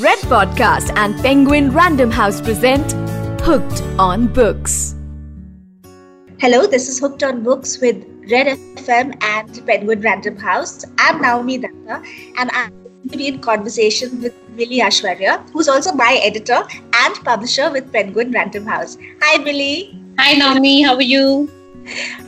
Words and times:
Red 0.00 0.18
Podcast 0.28 0.94
and 0.96 1.16
Penguin 1.22 1.70
Random 1.70 2.10
House 2.10 2.38
present 2.42 2.92
Hooked 3.40 3.80
on 3.98 4.26
Books. 4.26 4.94
Hello, 6.38 6.66
this 6.66 6.90
is 6.90 6.98
Hooked 6.98 7.22
on 7.22 7.42
Books 7.42 7.80
with 7.80 8.04
Red 8.30 8.58
FM 8.76 9.16
and 9.22 9.66
Penguin 9.66 10.02
Random 10.02 10.36
House. 10.36 10.84
I'm 10.98 11.22
Naomi 11.22 11.56
Datta 11.56 12.02
and 12.36 12.50
I'm 12.52 12.70
going 12.82 13.08
to 13.08 13.16
be 13.16 13.28
in 13.28 13.38
conversation 13.38 14.20
with 14.20 14.34
Millie 14.50 14.80
Ashwarya, 14.80 15.48
who's 15.52 15.66
also 15.66 15.92
my 15.92 16.20
editor 16.22 16.60
and 16.92 17.14
publisher 17.24 17.70
with 17.70 17.90
Penguin 17.90 18.32
Random 18.32 18.66
House. 18.66 18.98
Hi, 19.22 19.42
Millie. 19.42 19.98
Hi, 20.18 20.34
Naomi. 20.34 20.82
How 20.82 20.96
are 20.96 21.00
you? 21.00 21.50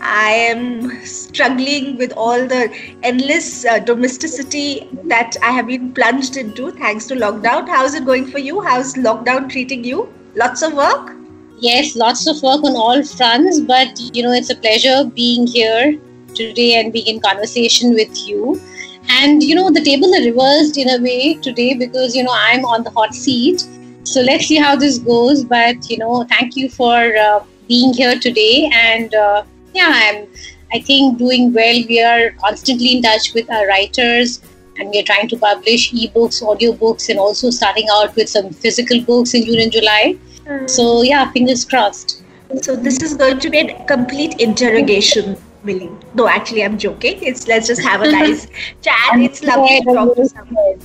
I 0.01 0.31
am 0.31 1.05
struggling 1.05 1.97
with 1.97 2.13
all 2.13 2.47
the 2.47 2.71
endless 3.03 3.65
uh, 3.65 3.79
domesticity 3.79 4.89
that 5.05 5.37
I 5.43 5.51
have 5.51 5.67
been 5.67 5.93
plunged 5.93 6.37
into 6.37 6.71
thanks 6.73 7.07
to 7.07 7.15
lockdown. 7.15 7.69
How's 7.69 7.95
it 7.95 8.05
going 8.05 8.27
for 8.27 8.39
you? 8.39 8.61
How's 8.61 8.95
lockdown 8.95 9.51
treating 9.51 9.85
you? 9.85 10.13
Lots 10.35 10.63
of 10.63 10.75
work? 10.75 11.15
Yes, 11.59 11.97
lots 11.97 12.27
of 12.29 12.41
work 12.43 12.63
on 12.63 12.77
all 12.77 13.03
fronts, 13.03 13.61
but 13.61 14.01
you 14.15 14.23
know, 14.23 14.33
it's 14.33 14.51
a 14.51 14.57
pleasure 14.57 15.05
being 15.05 15.47
here 15.47 15.99
today 16.35 16.81
and 16.81 16.93
being 16.93 17.07
in 17.07 17.21
conversation 17.21 17.95
with 17.95 18.17
you. 18.29 18.61
And 19.11 19.43
you 19.43 19.55
know, 19.55 19.71
the 19.71 19.83
table 19.83 20.13
is 20.13 20.27
reversed 20.27 20.77
in 20.79 20.89
a 20.91 21.03
way 21.03 21.35
today 21.35 21.75
because 21.75 22.15
you 22.15 22.23
know, 22.23 22.35
I'm 22.35 22.65
on 22.65 22.85
the 22.85 22.91
hot 22.91 23.15
seat. 23.15 23.67
So 24.05 24.21
let's 24.21 24.47
see 24.47 24.57
how 24.57 24.77
this 24.77 24.99
goes. 24.99 25.45
But 25.45 25.91
you 25.91 25.99
know, 25.99 26.25
thank 26.25 26.57
you 26.57 26.69
for 26.69 27.17
uh, 27.17 27.41
being 27.69 27.93
here 27.93 28.19
today. 28.19 28.71
And 28.75 29.15
uh, 29.15 29.45
yeah, 29.75 29.93
I'm, 29.95 30.27
I 30.73 30.81
think, 30.81 31.19
doing 31.19 31.53
well. 31.53 31.83
We 31.89 32.03
are 32.03 32.31
constantly 32.33 32.97
in 32.97 33.03
touch 33.03 33.35
with 33.35 33.51
our 33.51 33.67
writers 33.67 34.41
and 34.79 34.91
we're 34.91 35.03
trying 35.03 35.29
to 35.29 35.37
publish 35.37 35.93
ebooks, 35.93 36.43
audiobooks, 36.43 37.09
and 37.09 37.19
also 37.19 37.51
starting 37.51 37.87
out 37.93 38.15
with 38.17 38.29
some 38.29 38.51
physical 38.51 39.01
books 39.03 39.35
in 39.35 39.45
June 39.45 39.61
and 39.61 39.73
July. 39.73 40.17
Mm. 40.47 40.71
So, 40.71 41.03
yeah, 41.03 41.31
fingers 41.33 41.65
crossed. 41.65 42.23
So, 42.63 42.77
this 42.77 43.03
is 43.03 43.15
going 43.15 43.41
to 43.41 43.51
be 43.51 43.59
a 43.59 43.85
complete 43.87 44.41
interrogation 44.41 45.37
Millie. 45.65 45.91
No, 46.15 46.29
actually, 46.29 46.65
I'm 46.65 46.79
joking. 46.79 47.23
It's 47.23 47.47
let's 47.49 47.67
just 47.67 47.83
have 47.83 48.03
a 48.03 48.11
nice 48.13 48.47
chat. 48.83 49.19
It's 49.27 49.43
lovely 49.43 49.81
to 49.81 49.95
talk 49.95 50.15
to 50.17 50.29
someone. 50.29 50.81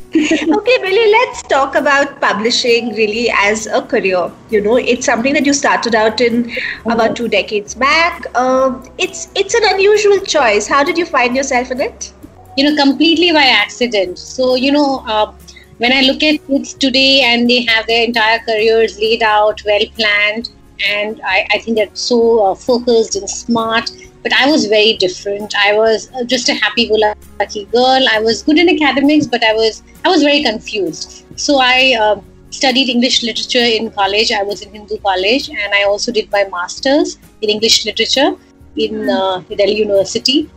okay, 0.58 0.78
Billy, 0.86 1.12
let's 1.12 1.42
talk 1.44 1.76
about 1.76 2.20
publishing 2.20 2.90
really 2.96 3.30
as 3.32 3.68
a 3.68 3.82
career. 3.82 4.32
You 4.50 4.62
know, 4.62 4.78
it's 4.78 5.06
something 5.06 5.34
that 5.34 5.46
you 5.46 5.54
started 5.54 5.96
out 5.96 6.22
in 6.22 6.52
about 6.86 7.16
two 7.16 7.28
decades 7.28 7.76
back. 7.76 8.26
Uh, 8.36 8.82
it's 8.98 9.30
it's 9.36 9.54
an 9.54 9.64
unusual 9.66 10.20
choice. 10.20 10.68
How 10.68 10.84
did 10.84 10.98
you 10.98 11.06
find 11.06 11.36
yourself 11.36 11.72
in 11.72 11.82
it? 11.82 12.12
You 12.58 12.70
know, 12.70 12.84
completely 12.84 13.32
by 13.32 13.46
accident. 13.46 14.20
So 14.20 14.56
you 14.56 14.72
know. 14.72 15.04
Uh, 15.08 15.34
when 15.78 15.92
I 15.92 16.02
look 16.02 16.22
at 16.24 16.46
kids 16.48 16.74
today 16.76 17.22
and 17.22 17.50
they 17.50 17.64
have 17.66 17.88
their 17.88 18.06
entire 18.06 18.40
careers 18.40 18.98
laid 19.00 19.24
out, 19.24 19.62
well 19.66 19.86
planned, 19.96 20.52
and 20.88 21.22
I, 21.26 21.48
I 21.54 21.60
think 21.60 21.78
they're 21.78 21.90
so 21.94 22.46
uh, 22.46 22.56
focused 22.56 23.16
and 23.16 23.30
smart 23.30 23.90
but 24.24 24.34
I 24.34 24.50
was 24.50 24.66
very 24.66 24.96
different. 24.98 25.54
I 25.56 25.74
was 25.78 26.10
uh, 26.14 26.24
just 26.24 26.48
a 26.50 26.54
happy-go-lucky 26.54 27.66
girl. 27.66 28.06
I 28.10 28.20
was 28.20 28.42
good 28.42 28.58
in 28.58 28.70
academics, 28.70 29.28
but 29.28 29.44
I 29.44 29.54
was 29.54 29.84
I 30.06 30.10
was 30.10 30.24
very 30.24 30.42
confused. 30.42 31.26
So 31.36 31.60
I 31.60 31.98
uh, 32.00 32.22
studied 32.50 32.90
English 32.90 33.22
literature 33.24 33.68
in 33.80 33.92
college. 33.92 34.32
I 34.32 34.44
was 34.44 34.62
in 34.62 34.72
Hindu 34.72 34.98
college, 35.00 35.50
and 35.50 35.74
I 35.74 35.84
also 35.84 36.12
did 36.12 36.32
my 36.32 36.46
masters 36.50 37.18
in 37.42 37.50
English 37.50 37.86
literature 37.86 38.36
in 38.78 39.10
uh, 39.10 39.40
Delhi 39.58 39.76
University. 39.76 40.50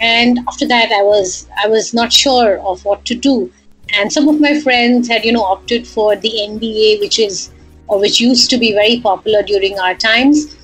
And 0.00 0.38
after 0.48 0.66
that, 0.68 0.92
I 0.92 1.02
was 1.02 1.48
I 1.62 1.68
was 1.68 1.92
not 1.92 2.12
sure 2.12 2.58
of 2.60 2.84
what 2.84 3.04
to 3.06 3.14
do. 3.14 3.52
And 3.92 4.12
some 4.12 4.28
of 4.28 4.40
my 4.40 4.60
friends 4.60 5.08
had 5.08 5.24
you 5.24 5.32
know 5.32 5.42
opted 5.42 5.86
for 5.86 6.14
the 6.14 6.32
MBA, 6.48 7.00
which 7.00 7.18
is 7.18 7.50
or 7.90 8.00
which 8.00 8.20
used 8.20 8.48
to 8.50 8.58
be 8.64 8.72
very 8.72 9.00
popular 9.00 9.42
during 9.42 9.78
our 9.84 9.94
times, 9.94 10.56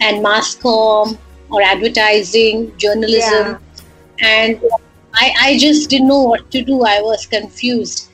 and 0.00 0.22
mass 0.22 0.56
comm 0.56 1.16
or 1.50 1.62
advertising, 1.62 2.76
journalism. 2.76 3.46
Yeah. 3.50 3.58
And 4.36 4.60
I, 5.14 5.32
I 5.40 5.58
just 5.58 5.90
didn't 5.90 6.08
know 6.08 6.22
what 6.22 6.50
to 6.50 6.62
do. 6.62 6.82
I 6.82 7.00
was 7.00 7.26
confused. 7.26 8.08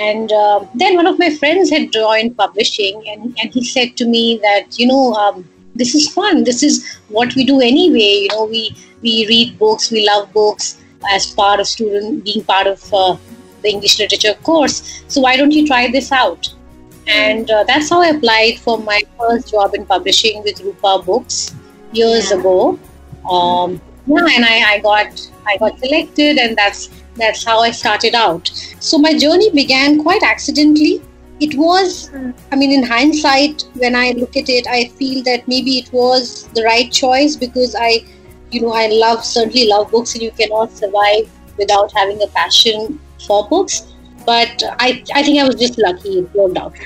And 0.00 0.32
uh, 0.32 0.64
then 0.74 0.96
one 0.96 1.06
of 1.06 1.18
my 1.18 1.30
friends 1.36 1.70
had 1.70 1.92
joined 1.92 2.36
publishing, 2.36 3.02
and, 3.08 3.36
and 3.42 3.52
he 3.52 3.64
said 3.64 3.96
to 3.98 4.06
me 4.06 4.38
that, 4.42 4.78
you 4.78 4.86
know, 4.86 5.12
um, 5.14 5.48
this 5.74 5.94
is 5.94 6.08
fun. 6.08 6.44
This 6.44 6.62
is 6.62 6.98
what 7.08 7.34
we 7.34 7.44
do 7.44 7.60
anyway. 7.60 8.22
You 8.22 8.28
know, 8.28 8.44
we, 8.44 8.76
we 9.02 9.26
read 9.28 9.58
books, 9.58 9.90
we 9.90 10.06
love 10.06 10.32
books 10.32 10.80
as 11.10 11.26
part 11.26 11.60
of 11.60 11.66
student, 11.66 12.24
being 12.24 12.44
part 12.44 12.66
of 12.66 12.94
uh, 12.94 13.16
the 13.62 13.70
English 13.70 13.98
literature 13.98 14.34
course. 14.42 15.04
So 15.08 15.20
why 15.20 15.36
don't 15.36 15.50
you 15.52 15.66
try 15.66 15.90
this 15.90 16.12
out? 16.12 16.52
And 17.06 17.50
uh, 17.50 17.64
that's 17.64 17.90
how 17.90 18.00
I 18.00 18.08
applied 18.08 18.58
for 18.58 18.78
my 18.78 19.02
first 19.18 19.50
job 19.50 19.74
in 19.74 19.86
publishing 19.86 20.42
with 20.44 20.60
Rupa 20.60 21.02
Books 21.04 21.54
years 21.92 22.30
yeah. 22.30 22.38
ago. 22.38 22.78
Um, 23.28 23.80
yeah, 24.06 24.26
and 24.34 24.44
I, 24.44 24.74
I 24.74 24.78
got 24.80 25.30
I 25.46 25.56
got 25.58 25.78
selected, 25.78 26.38
and 26.38 26.56
that's 26.56 26.90
that's 27.16 27.44
how 27.44 27.60
I 27.60 27.70
started 27.70 28.14
out. 28.14 28.48
So 28.80 28.98
my 28.98 29.16
journey 29.16 29.50
began 29.50 30.02
quite 30.02 30.22
accidentally. 30.22 31.02
It 31.40 31.56
was, 31.56 32.10
I 32.52 32.56
mean, 32.56 32.70
in 32.70 32.84
hindsight, 32.84 33.64
when 33.74 33.96
I 33.96 34.12
look 34.12 34.36
at 34.36 34.48
it, 34.48 34.66
I 34.68 34.86
feel 34.96 35.24
that 35.24 35.48
maybe 35.48 35.78
it 35.78 35.92
was 35.92 36.44
the 36.54 36.62
right 36.62 36.90
choice 36.90 37.34
because 37.34 37.74
I, 37.74 38.04
you 38.52 38.60
know, 38.60 38.72
I 38.72 38.86
love 38.86 39.24
certainly 39.24 39.66
love 39.66 39.90
books, 39.90 40.14
and 40.14 40.22
you 40.22 40.30
cannot 40.30 40.70
survive 40.72 41.28
without 41.58 41.92
having 41.92 42.22
a 42.22 42.28
passion 42.28 43.00
for 43.26 43.48
books. 43.48 43.91
But 44.24 44.62
I, 44.78 45.02
I 45.14 45.22
think 45.22 45.40
I 45.40 45.46
was 45.46 45.56
just 45.56 45.78
lucky; 45.78 46.18
it 46.20 46.34
worked 46.34 46.58
out 46.58 46.76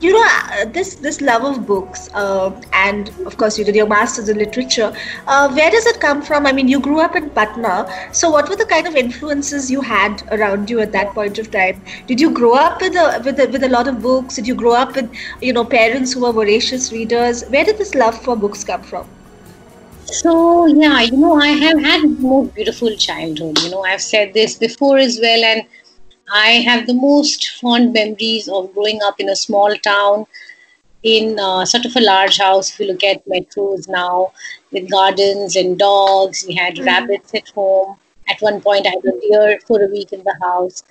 you 0.00 0.12
know 0.12 0.26
uh, 0.26 0.64
this 0.66 0.96
this 0.96 1.20
love 1.20 1.44
of 1.44 1.66
books 1.66 2.08
uh, 2.12 2.50
and 2.72 3.08
of 3.26 3.36
course 3.36 3.58
you 3.58 3.64
did 3.64 3.74
your 3.74 3.86
masters 3.86 4.28
in 4.28 4.36
literature 4.36 4.92
uh, 5.26 5.50
where 5.54 5.70
does 5.70 5.86
it 5.86 6.00
come 6.00 6.20
from? 6.22 6.46
I 6.46 6.52
mean 6.52 6.68
you 6.68 6.80
grew 6.80 7.00
up 7.00 7.16
in 7.16 7.30
patna. 7.30 7.86
So 8.12 8.30
what 8.30 8.48
were 8.48 8.56
the 8.56 8.66
kind 8.66 8.86
of 8.86 8.94
influences 8.94 9.70
you 9.70 9.80
had 9.80 10.22
around 10.30 10.68
you 10.68 10.80
at 10.80 10.92
that 10.92 11.14
point 11.14 11.38
of 11.38 11.50
time? 11.50 11.80
Did 12.06 12.20
you 12.20 12.30
grow 12.30 12.54
up 12.54 12.80
with 12.80 12.94
a 12.94 13.22
with 13.24 13.40
a, 13.40 13.46
with 13.46 13.64
a 13.64 13.68
lot 13.68 13.88
of 13.88 14.02
books? 14.02 14.36
Did 14.36 14.46
you 14.46 14.54
grow 14.54 14.74
up 14.74 14.96
with 14.96 15.10
you 15.40 15.52
know 15.52 15.64
parents 15.64 16.12
who 16.12 16.20
were 16.20 16.32
voracious 16.32 16.92
readers? 16.92 17.44
Where 17.44 17.64
did 17.64 17.78
this 17.78 17.94
love 17.94 18.20
for 18.22 18.36
books 18.36 18.64
come 18.64 18.82
from? 18.82 19.08
So 20.04 20.66
yeah 20.66 21.00
you 21.00 21.16
know 21.16 21.34
i 21.34 21.48
have 21.48 21.80
had 21.80 22.04
a 22.04 22.08
more 22.08 22.44
beautiful 22.46 22.94
childhood. 22.96 23.58
You 23.62 23.70
know 23.70 23.82
i've 23.82 24.02
said 24.02 24.34
this 24.34 24.54
before 24.54 24.98
as 24.98 25.18
well 25.20 25.44
and 25.44 25.62
I 26.32 26.62
have 26.66 26.86
the 26.86 26.94
most 26.94 27.50
fond 27.60 27.92
memories 27.92 28.48
of 28.48 28.72
growing 28.74 29.00
up 29.02 29.20
in 29.20 29.28
a 29.28 29.36
small 29.36 29.74
town 29.76 30.26
in 31.02 31.38
uh, 31.38 31.64
sort 31.64 31.84
of 31.84 31.94
a 31.96 32.00
large 32.00 32.38
house. 32.38 32.72
If 32.72 32.80
you 32.80 32.86
look 32.86 33.04
at 33.04 33.26
metros 33.26 33.88
now, 33.88 34.32
with 34.72 34.90
gardens 34.90 35.56
and 35.56 35.78
dogs, 35.78 36.44
we 36.46 36.54
had 36.54 36.76
mm. 36.76 36.86
rabbits 36.86 37.34
at 37.34 37.48
home. 37.50 37.96
At 38.28 38.40
one 38.40 38.60
point, 38.60 38.86
I 38.86 38.90
had 38.90 39.04
a 39.04 39.20
deer 39.20 39.60
for 39.66 39.82
a 39.82 39.86
week 39.86 40.12
in 40.12 40.22
the 40.24 40.36
house. 40.42 40.82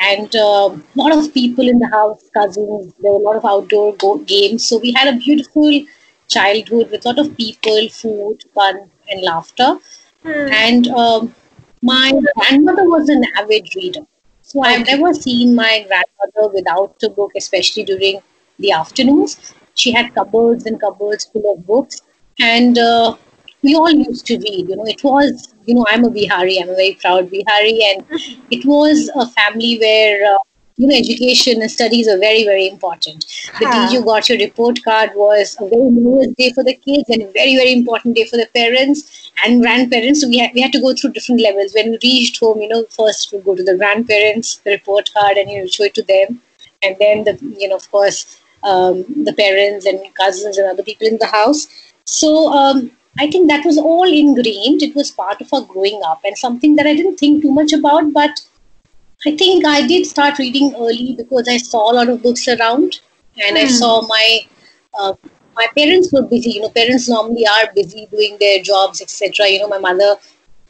And 0.00 0.34
a 0.34 0.44
uh, 0.44 0.76
lot 0.96 1.16
of 1.16 1.32
people 1.32 1.68
in 1.68 1.78
the 1.78 1.88
house, 1.88 2.24
cousins, 2.34 2.92
there 3.00 3.12
were 3.12 3.20
a 3.20 3.22
lot 3.22 3.36
of 3.36 3.44
outdoor 3.44 3.94
go- 3.96 4.18
games. 4.18 4.66
So 4.66 4.78
we 4.78 4.92
had 4.92 5.14
a 5.14 5.18
beautiful 5.18 5.84
childhood 6.28 6.90
with 6.90 7.04
a 7.04 7.08
lot 7.08 7.18
of 7.18 7.36
people, 7.36 7.88
food, 7.90 8.42
fun, 8.54 8.90
and 9.08 9.22
laughter. 9.22 9.76
Mm. 10.24 10.50
And 10.52 10.88
um, 10.88 11.34
my 11.82 12.12
grandmother 12.36 12.88
was 12.88 13.08
an 13.08 13.22
avid 13.36 13.68
reader. 13.76 14.06
So 14.52 14.62
I've 14.62 14.86
never 14.86 15.14
seen 15.14 15.54
my 15.54 15.86
grandmother 15.88 16.52
without 16.54 16.94
a 17.02 17.08
book, 17.08 17.32
especially 17.36 17.84
during 17.84 18.20
the 18.58 18.72
afternoons. 18.72 19.54
She 19.74 19.92
had 19.92 20.14
cupboards 20.14 20.66
and 20.66 20.78
cupboards 20.78 21.24
full 21.24 21.54
of 21.54 21.66
books, 21.66 22.02
and 22.38 22.76
uh, 22.78 23.16
we 23.62 23.74
all 23.74 23.90
used 23.90 24.26
to 24.26 24.36
read. 24.36 24.68
You 24.68 24.76
know, 24.76 24.84
it 24.84 25.02
was 25.02 25.54
you 25.64 25.74
know 25.74 25.86
I'm 25.88 26.04
a 26.04 26.10
Bihari. 26.10 26.58
I'm 26.60 26.68
a 26.68 26.74
very 26.74 26.98
proud 27.00 27.30
Bihari, 27.30 27.78
and 27.92 28.04
it 28.50 28.66
was 28.66 29.10
a 29.14 29.26
family 29.40 29.78
where. 29.78 30.34
Uh, 30.34 30.38
you 30.76 30.86
know, 30.86 30.94
education 30.94 31.60
and 31.60 31.70
studies 31.70 32.08
are 32.08 32.18
very, 32.18 32.44
very 32.44 32.66
important. 32.68 33.24
The 33.58 33.66
huh. 33.66 33.88
day 33.88 33.94
you 33.94 34.04
got 34.04 34.28
your 34.28 34.38
report 34.38 34.82
card 34.84 35.10
was 35.14 35.56
a 35.60 35.68
very 35.68 35.90
nervous 35.90 36.34
day 36.38 36.52
for 36.52 36.64
the 36.64 36.74
kids 36.74 37.04
and 37.08 37.22
a 37.22 37.30
very, 37.32 37.56
very 37.56 37.72
important 37.72 38.16
day 38.16 38.24
for 38.24 38.36
the 38.36 38.48
parents 38.54 39.30
and 39.44 39.60
grandparents. 39.62 40.22
So 40.22 40.28
we 40.28 40.38
had, 40.38 40.52
we 40.54 40.62
had 40.62 40.72
to 40.72 40.80
go 40.80 40.94
through 40.94 41.12
different 41.12 41.40
levels. 41.40 41.74
When 41.74 41.90
we 41.90 41.98
reached 42.02 42.40
home, 42.40 42.60
you 42.60 42.68
know, 42.68 42.84
first 42.90 43.32
we 43.32 43.40
go 43.40 43.54
to 43.54 43.62
the 43.62 43.76
grandparents, 43.76 44.58
the 44.58 44.72
report 44.72 45.10
card, 45.14 45.36
and 45.36 45.50
you 45.50 45.60
know, 45.60 45.66
show 45.66 45.84
it 45.84 45.94
to 45.94 46.02
them. 46.02 46.40
And 46.82 46.96
then 46.98 47.24
the, 47.24 47.38
you 47.58 47.68
know, 47.68 47.76
of 47.76 47.90
course, 47.90 48.40
um, 48.64 49.04
the 49.24 49.34
parents 49.34 49.86
and 49.86 50.00
cousins 50.14 50.58
and 50.58 50.68
other 50.68 50.82
people 50.82 51.06
in 51.06 51.18
the 51.18 51.26
house. 51.26 51.68
So 52.04 52.52
um, 52.52 52.90
I 53.18 53.30
think 53.30 53.48
that 53.48 53.64
was 53.64 53.78
all 53.78 54.10
ingrained. 54.10 54.82
It 54.82 54.94
was 54.94 55.10
part 55.10 55.40
of 55.40 55.52
our 55.52 55.62
growing 55.62 56.00
up 56.06 56.20
and 56.24 56.36
something 56.36 56.76
that 56.76 56.86
I 56.86 56.94
didn't 56.94 57.18
think 57.18 57.42
too 57.42 57.50
much 57.50 57.72
about. 57.72 58.12
But 58.12 58.40
I 59.26 59.36
think 59.36 59.64
I 59.64 59.86
did 59.86 60.06
start 60.06 60.38
reading 60.38 60.74
early 60.74 61.14
because 61.16 61.48
I 61.48 61.56
saw 61.56 61.92
a 61.92 61.94
lot 61.94 62.08
of 62.08 62.22
books 62.22 62.48
around 62.48 63.00
and 63.38 63.56
mm. 63.56 63.60
I 63.60 63.66
hmm. 63.66 63.72
saw 63.72 64.02
my 64.06 64.40
uh, 64.98 65.14
my 65.54 65.66
parents 65.76 66.12
were 66.12 66.22
busy. 66.22 66.50
You 66.52 66.62
know, 66.62 66.70
parents 66.70 67.08
normally 67.08 67.46
are 67.46 67.72
busy 67.74 68.06
doing 68.10 68.36
their 68.40 68.62
jobs, 68.62 69.00
etc. 69.00 69.48
You 69.48 69.60
know, 69.60 69.68
my 69.68 69.78
mother 69.78 70.16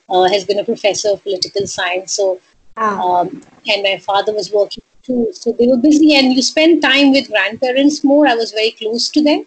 uh, 0.08 0.28
has 0.28 0.44
been 0.44 0.58
a 0.58 0.64
professor 0.64 1.10
of 1.10 1.22
political 1.22 1.66
science, 1.66 2.12
so 2.12 2.40
ah. 2.76 3.00
um, 3.00 3.43
and 3.66 3.82
my 3.82 3.99
father 3.99 4.34
was 4.34 4.52
working 4.52 4.82
too. 5.02 5.28
So 5.32 5.52
they 5.52 5.66
were 5.66 5.78
busy, 5.78 6.14
and 6.14 6.32
you 6.32 6.43
spend 6.43 6.82
time 6.82 7.12
with 7.12 7.28
grandparents 7.28 8.05
more. 8.05 8.26
I 8.26 8.34
was 8.34 8.52
very 8.52 8.72
close 8.72 9.08
to 9.10 9.22
them. 9.22 9.46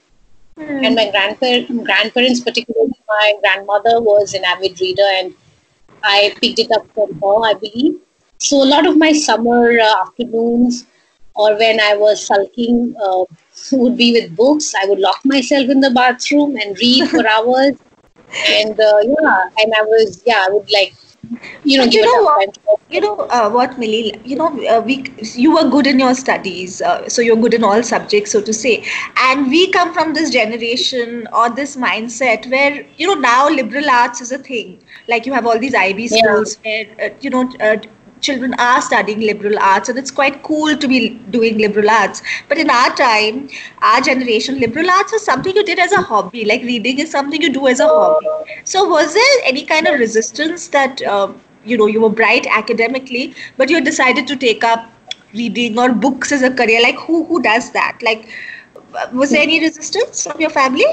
Mm. 0.58 0.86
And 0.86 0.96
my 0.96 1.12
grandpa- 1.12 1.84
grandparents, 1.84 2.40
particularly 2.40 2.94
my 3.08 3.34
grandmother, 3.42 4.02
was 4.02 4.34
an 4.34 4.46
avid 4.46 4.80
reader, 4.80 5.10
and 5.20 5.34
I 6.02 6.34
picked 6.42 6.60
it 6.60 6.72
up 6.72 6.88
from 6.94 7.14
her, 7.22 7.38
I 7.52 7.54
believe. 7.54 8.00
So 8.46 8.62
a 8.64 8.70
lot 8.72 8.86
of 8.86 8.98
my 8.98 9.12
summer 9.12 9.80
uh, 9.80 10.02
afternoons, 10.02 10.86
or 11.34 11.58
when 11.58 11.80
I 11.80 11.96
was 11.96 12.26
sulking, 12.26 12.96
uh, 13.04 13.24
would 13.72 13.98
be 13.98 14.12
with 14.14 14.36
books. 14.36 14.74
I 14.76 14.86
would 14.86 15.00
lock 15.00 15.20
myself 15.26 15.70
in 15.70 15.80
the 15.80 15.90
bathroom 15.90 16.56
and 16.56 16.78
read 16.78 17.10
for 17.10 17.28
hours. 17.38 17.76
And 18.50 18.80
uh, 18.80 19.00
yeah, 19.04 19.50
and 19.60 19.74
I 19.80 19.82
was 19.94 20.22
yeah, 20.28 20.46
I 20.48 20.52
would 20.52 20.70
like 20.70 20.94
you 21.64 21.78
know, 21.78 21.86
you 21.86 22.02
know 22.02 22.24
what? 22.24 22.58
You 22.90 23.02
know 23.02 23.16
uh, 23.16 23.50
what, 23.50 23.78
Millie? 23.80 24.14
You 24.24 24.36
know, 24.36 24.48
uh, 24.68 24.82
we 24.82 25.04
you 25.34 25.56
were 25.56 25.68
good 25.70 25.88
in 25.88 26.00
your 26.00 26.14
studies, 26.14 26.82
uh, 26.82 27.10
so 27.10 27.22
you're 27.22 27.36
good 27.36 27.54
in 27.54 27.64
all 27.64 27.82
subjects, 27.84 28.32
so 28.32 28.42
to 28.42 28.54
say. 28.54 28.86
And 29.18 29.48
we 29.48 29.72
come 29.72 29.94
from 29.94 30.14
this 30.14 30.30
generation 30.30 31.28
or 31.34 31.50
this 31.50 31.76
mindset 31.76 32.50
where 32.52 32.86
you 32.98 33.08
know 33.08 33.20
now 33.20 33.50
liberal 33.50 33.90
arts 33.90 34.22
is 34.22 34.32
a 34.32 34.38
thing. 34.38 34.80
Like 35.08 35.26
you 35.26 35.34
have 35.34 35.46
all 35.46 35.58
these 35.58 35.74
IB 35.74 36.08
schools 36.08 36.60
yeah. 36.64 36.84
where 36.98 37.10
uh, 37.10 37.14
you 37.22 37.30
know 37.30 37.52
uh, 37.60 37.78
children 38.26 38.54
are 38.66 38.82
studying 38.82 39.22
liberal 39.22 39.58
arts 39.60 39.90
and 39.90 40.00
it's 40.02 40.12
quite 40.20 40.42
cool 40.44 40.78
to 40.84 40.88
be 40.88 41.10
doing 41.36 41.58
liberal 41.58 41.90
arts. 41.90 42.22
But 42.50 42.58
in 42.58 42.70
our 42.70 42.96
time 42.96 43.50
our 43.82 44.02
generation 44.02 44.60
liberal 44.60 44.90
arts 44.90 45.12
was 45.18 45.26
something 45.26 45.56
you 45.56 45.64
did 45.64 45.80
as 45.80 45.92
a 45.92 46.02
hobby 46.02 46.46
like 46.46 46.62
reading 46.64 47.00
is 47.00 47.12
something 47.12 47.42
you 47.42 47.52
do 47.54 47.68
as 47.68 47.80
a 47.80 47.88
hobby. 47.88 48.28
So 48.64 48.88
was 48.88 49.14
there 49.14 49.38
any 49.44 49.66
kind 49.66 49.88
of 49.88 50.00
resistance 50.00 50.68
that 50.80 51.02
um, 51.04 51.40
you 51.66 51.78
know 51.78 51.88
you 51.88 52.02
were 52.02 52.10
bright 52.24 52.48
academically 52.64 53.34
but 53.58 53.70
you 53.70 53.82
decided 53.82 54.28
to 54.28 54.36
take 54.36 54.64
up 54.64 54.92
reading 55.34 55.80
or 55.80 55.92
books 55.94 56.32
as 56.32 56.42
a 56.42 56.54
career? 56.54 56.82
Like 56.82 57.00
who 57.08 57.26
who 57.26 57.42
does 57.42 57.72
that? 57.72 58.00
Like 58.02 58.30
was 59.14 59.32
there 59.32 59.42
any 59.42 59.60
resistance 59.60 60.26
from 60.26 60.40
your 60.40 60.50
family 60.50 60.86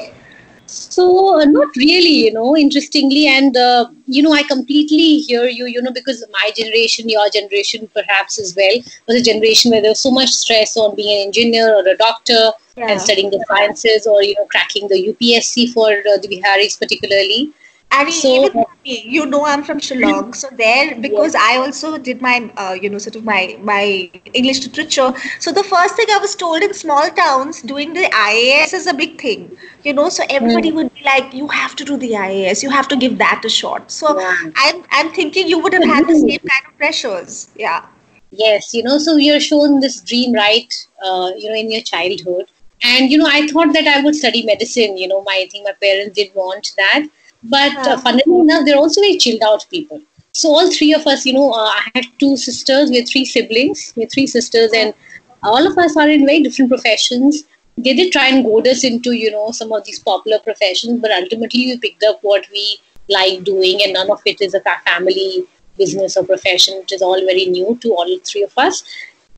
so 0.72 1.40
uh, 1.40 1.44
not 1.44 1.74
really 1.76 2.16
you 2.26 2.32
know 2.32 2.56
interestingly 2.56 3.26
and 3.26 3.56
uh, 3.56 3.86
you 4.06 4.22
know 4.22 4.32
i 4.32 4.42
completely 4.42 5.18
hear 5.18 5.44
you 5.44 5.66
you 5.66 5.82
know 5.82 5.92
because 5.92 6.24
my 6.32 6.50
generation 6.56 7.08
your 7.08 7.28
generation 7.30 7.88
perhaps 7.94 8.38
as 8.38 8.54
well 8.56 8.76
was 9.06 9.20
a 9.20 9.22
generation 9.30 9.70
where 9.70 9.82
there 9.82 9.90
was 9.90 10.00
so 10.00 10.10
much 10.10 10.30
stress 10.30 10.76
on 10.76 10.94
being 10.96 11.20
an 11.20 11.26
engineer 11.26 11.74
or 11.74 11.86
a 11.86 11.96
doctor 11.96 12.50
yeah. 12.76 12.88
and 12.88 13.00
studying 13.00 13.30
the 13.30 13.44
sciences 13.48 14.06
or 14.06 14.22
you 14.22 14.34
know 14.38 14.46
cracking 14.46 14.88
the 14.88 15.00
upsc 15.08 15.72
for 15.72 15.90
uh, 15.90 16.16
the 16.22 16.28
biharis 16.32 16.78
particularly 16.78 17.52
I 17.92 18.04
mean, 18.04 18.12
so, 18.12 18.46
even 18.46 18.64
me, 18.84 19.04
you 19.06 19.26
know, 19.26 19.44
I'm 19.44 19.62
from 19.62 19.78
Shillong, 19.78 20.34
so 20.34 20.48
there 20.56 20.98
because 20.98 21.34
I 21.34 21.58
also 21.58 21.98
did 21.98 22.22
my, 22.22 22.50
uh, 22.56 22.72
you 22.72 22.88
know, 22.88 22.96
sort 22.96 23.16
of 23.16 23.24
my 23.24 23.58
my 23.60 24.10
English 24.32 24.62
literature. 24.64 25.12
So 25.40 25.52
the 25.52 25.62
first 25.62 25.96
thing 25.96 26.06
I 26.10 26.18
was 26.18 26.34
told 26.34 26.62
in 26.62 26.72
small 26.72 27.10
towns, 27.10 27.60
doing 27.60 27.92
the 27.92 28.06
IAS 28.22 28.72
is 28.72 28.86
a 28.86 28.94
big 28.94 29.20
thing, 29.20 29.44
you 29.84 29.92
know. 29.92 30.08
So 30.08 30.24
everybody 30.30 30.72
mm. 30.72 30.76
would 30.76 30.94
be 30.94 31.04
like, 31.04 31.34
you 31.34 31.48
have 31.48 31.76
to 31.76 31.84
do 31.84 31.98
the 31.98 32.12
IAS, 32.12 32.62
you 32.62 32.70
have 32.70 32.88
to 32.88 32.96
give 32.96 33.18
that 33.18 33.44
a 33.44 33.50
shot. 33.50 33.90
So 33.90 34.18
yeah. 34.18 34.50
I'm 34.56 34.82
I'm 34.90 35.12
thinking 35.12 35.46
you 35.46 35.58
would 35.58 35.74
have 35.74 35.88
had 35.94 36.08
the 36.08 36.18
same 36.18 36.50
kind 36.52 36.66
of 36.66 36.76
pressures, 36.78 37.48
yeah. 37.54 37.86
Yes, 38.30 38.72
you 38.72 38.82
know, 38.82 38.98
so 38.98 39.16
you're 39.16 39.40
shown 39.52 39.80
this 39.80 40.00
dream, 40.00 40.32
right? 40.32 40.74
Uh, 41.04 41.32
you 41.36 41.50
know, 41.50 41.54
in 41.54 41.70
your 41.70 41.82
childhood, 41.82 42.46
and 42.82 43.10
you 43.10 43.18
know, 43.18 43.28
I 43.30 43.46
thought 43.48 43.74
that 43.74 43.86
I 43.86 44.00
would 44.02 44.16
study 44.16 44.46
medicine. 44.46 44.96
You 44.96 45.08
know, 45.08 45.22
my 45.24 45.42
I 45.42 45.48
think 45.50 45.66
my 45.66 45.74
parents 45.88 46.16
did 46.16 46.34
want 46.34 46.72
that 46.78 47.10
but 47.44 47.76
uh, 47.86 47.98
funnily 47.98 48.40
enough, 48.40 48.64
they're 48.64 48.76
also 48.76 49.00
very 49.00 49.16
chilled 49.18 49.42
out 49.42 49.66
people. 49.70 50.00
So 50.32 50.48
all 50.48 50.70
three 50.72 50.94
of 50.94 51.06
us, 51.06 51.26
you 51.26 51.34
know, 51.34 51.50
uh, 51.52 51.68
I 51.68 51.90
had 51.94 52.04
two 52.18 52.36
sisters, 52.36 52.90
we 52.90 52.96
had 52.96 53.08
three 53.08 53.24
siblings, 53.24 53.92
we 53.96 54.02
had 54.02 54.12
three 54.12 54.26
sisters, 54.26 54.70
and 54.74 54.94
all 55.42 55.66
of 55.66 55.76
us 55.76 55.96
are 55.96 56.08
in 56.08 56.24
very 56.24 56.42
different 56.42 56.70
professions. 56.70 57.44
They 57.76 57.94
did 57.94 58.12
try 58.12 58.28
and 58.28 58.44
goad 58.44 58.66
us 58.66 58.84
into, 58.84 59.12
you 59.12 59.30
know, 59.30 59.50
some 59.50 59.72
of 59.72 59.84
these 59.84 59.98
popular 59.98 60.38
professions, 60.38 61.00
but 61.00 61.10
ultimately 61.10 61.66
we 61.66 61.78
picked 61.78 62.04
up 62.04 62.18
what 62.22 62.46
we 62.50 62.78
like 63.08 63.44
doing, 63.44 63.82
and 63.82 63.92
none 63.92 64.10
of 64.10 64.22
it 64.24 64.40
is 64.40 64.54
a 64.54 64.60
family 64.60 65.44
business 65.76 66.16
or 66.16 66.24
profession. 66.24 66.74
It 66.82 66.92
is 66.92 67.02
all 67.02 67.20
very 67.26 67.46
new 67.46 67.78
to 67.82 67.90
all 67.90 68.18
three 68.20 68.44
of 68.44 68.52
us, 68.56 68.84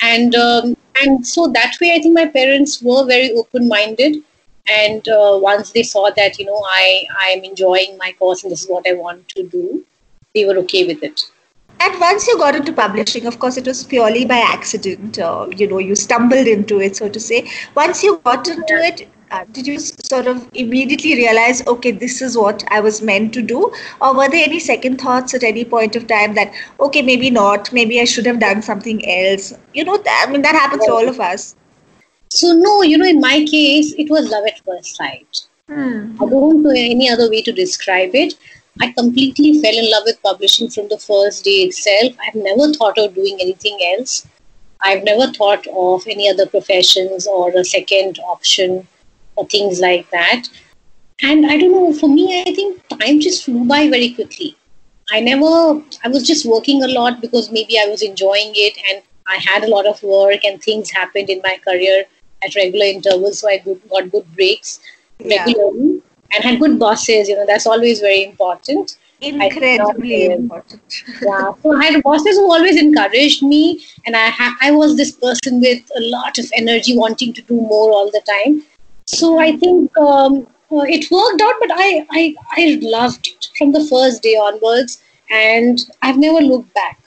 and 0.01 0.35
um, 0.35 0.77
and 1.01 1.27
so 1.27 1.49
that 1.49 1.75
way, 1.81 1.95
I 1.95 2.01
think 2.01 2.15
my 2.15 2.27
parents 2.27 2.83
were 2.83 3.05
very 3.05 3.33
open-minded 3.33 4.23
and 4.67 5.07
uh, 5.09 5.39
once 5.41 5.73
they 5.73 5.83
saw 5.83 6.11
that 6.11 6.39
you 6.39 6.47
know 6.47 6.63
i 6.69 7.05
i 7.21 7.29
am 7.29 7.45
enjoying 7.45 7.97
my 7.99 8.13
course 8.19 8.43
and 8.43 8.53
this 8.53 8.63
is 8.63 8.69
what 8.69 8.87
i 8.89 8.93
want 8.93 9.29
to 9.29 9.43
do 9.49 9.85
they 10.35 10.45
were 10.45 10.59
okay 10.59 10.85
with 10.87 11.03
it. 11.03 11.21
And 11.81 12.01
once 12.01 12.27
you 12.27 12.37
got 12.39 12.57
into 12.57 12.73
publishing 12.73 13.27
of 13.27 13.39
course 13.39 13.57
it 13.57 13.67
was 13.67 13.85
purely 13.85 14.25
by 14.25 14.39
accident 14.39 15.19
uh, 15.19 15.47
you 15.57 15.69
know 15.69 15.79
you 15.79 15.95
stumbled 15.95 16.47
into 16.47 16.81
it 16.81 16.97
so 16.97 17.09
to 17.09 17.21
say. 17.21 17.49
Once 17.75 18.03
you 18.03 18.21
got 18.25 18.49
into 18.49 18.75
it 18.75 19.09
uh, 19.31 19.45
did 19.53 19.67
you 19.67 19.79
sort 19.79 20.27
of 20.27 20.49
immediately 20.55 21.15
realize 21.15 21.67
okay 21.67 21.91
this 21.91 22.21
is 22.23 22.37
what 22.37 22.65
i 22.69 22.81
was 22.81 23.03
meant 23.03 23.33
to 23.35 23.43
do? 23.43 23.73
Or 24.01 24.15
were 24.15 24.29
there 24.29 24.45
any 24.45 24.61
second 24.61 25.01
thoughts 25.01 25.35
at 25.35 25.45
any 25.45 25.65
point 25.65 25.97
of 25.97 26.07
time 26.07 26.35
that 26.35 26.53
okay 26.81 27.03
maybe 27.03 27.31
not 27.31 27.73
maybe 27.73 28.01
i 28.01 28.05
should 28.05 28.27
have 28.27 28.41
done 28.41 28.63
something 28.63 29.05
else? 29.09 29.53
You 29.73 29.85
know 29.85 30.03
i 30.07 30.27
mean 30.31 30.43
that 30.43 30.55
happens 30.55 30.85
to 30.87 30.93
all 30.93 31.09
of 31.09 31.21
us 31.21 31.55
so 32.35 32.53
no, 32.53 32.83
you 32.83 32.99
know, 32.99 33.07
in 33.07 33.21
my 33.21 33.45
case, 33.45 33.95
it 33.97 34.11
was 34.11 34.29
love 34.29 34.45
at 34.47 34.61
first 34.65 34.97
sight. 34.97 35.43
Hmm. 35.69 36.17
I 36.21 36.27
don't 36.27 36.63
know 36.63 36.71
any 36.71 37.09
other 37.09 37.31
way 37.31 37.43
to 37.43 37.53
describe 37.53 38.15
it. 38.15 38.35
I 38.81 38.91
completely 38.93 39.61
fell 39.63 39.73
in 39.73 39.89
love 39.91 40.03
with 40.05 40.21
publishing 40.21 40.69
from 40.69 40.89
the 40.89 40.99
first 40.99 41.45
day 41.45 41.63
itself. 41.69 42.17
I've 42.27 42.35
never 42.35 42.73
thought 42.73 42.99
of 42.99 43.15
doing 43.15 43.39
anything 43.41 43.79
else. 43.97 44.27
I've 44.83 45.05
never 45.05 45.33
thought 45.33 45.65
of 45.69 46.03
any 46.09 46.29
other 46.29 46.47
professions 46.47 47.29
or 47.29 47.51
a 47.57 47.65
second 47.65 48.19
option 48.27 48.87
or 49.37 49.47
things 49.47 49.79
like 49.79 50.11
that. 50.11 50.49
And 51.23 51.47
I 51.47 51.57
don't 51.57 51.71
know, 51.71 51.95
for 51.95 52.09
me, 52.09 52.43
I 52.43 52.53
think 52.53 52.83
time 52.89 53.21
just 53.21 53.45
flew 53.45 53.65
by 53.65 53.89
very 53.89 54.13
quickly. 54.13 54.57
I 55.13 55.21
never, 55.21 55.81
I 56.03 56.09
was 56.09 56.27
just 56.27 56.45
working 56.45 56.83
a 56.83 56.89
lot 56.89 57.21
because 57.21 57.53
maybe 57.53 57.79
I 57.79 57.87
was 57.87 58.03
enjoying 58.03 58.53
it 58.55 58.77
and 58.91 59.03
I 59.29 59.37
had 59.37 59.63
a 59.63 59.69
lot 59.69 59.87
of 59.87 60.03
work 60.03 60.45
and 60.45 60.61
things 60.61 60.91
happened 60.91 61.31
in 61.31 61.41
my 61.45 61.59
career 61.65 62.05
at 62.45 62.55
regular 62.55 62.87
intervals, 62.87 63.41
so 63.41 63.49
I 63.49 63.59
got 63.59 64.11
good 64.11 64.35
breaks 64.35 64.81
regularly 65.21 65.95
yeah. 65.95 66.37
and 66.37 66.45
had 66.45 66.61
good 66.61 66.79
bosses. 66.79 67.29
You 67.29 67.37
know, 67.37 67.47
that's 67.47 67.67
always 67.67 68.01
very 68.01 68.25
important. 68.25 68.97
Incredibly 69.21 70.27
important. 70.27 70.83
yeah. 71.23 71.53
So 71.63 71.77
I 71.77 71.85
had 71.85 72.03
bosses 72.03 72.37
who 72.37 72.53
always 72.53 72.81
encouraged 72.81 73.43
me, 73.43 73.85
and 74.07 74.17
I 74.17 74.29
ha- 74.29 74.57
I 74.61 74.71
was 74.71 74.97
this 74.97 75.13
person 75.13 75.61
with 75.61 75.83
a 75.97 76.01
lot 76.01 76.39
of 76.39 76.51
energy, 76.55 76.97
wanting 76.97 77.33
to 77.35 77.43
do 77.43 77.55
more 77.55 77.93
all 77.93 78.11
the 78.11 78.23
time. 78.27 78.63
So 79.07 79.39
I 79.39 79.57
think 79.57 79.97
um, 79.97 80.47
uh, 80.73 80.85
it 80.89 81.11
worked 81.11 81.41
out, 81.41 81.55
but 81.61 81.71
I, 81.73 82.07
I 82.11 82.35
I 82.53 82.79
loved 82.83 83.29
it 83.29 83.49
from 83.57 83.73
the 83.73 83.85
first 83.85 84.23
day 84.23 84.35
onwards, 84.35 85.03
and 85.31 85.79
I've 86.03 86.19
never 86.19 86.41
looked 86.41 86.75
back. 86.75 86.99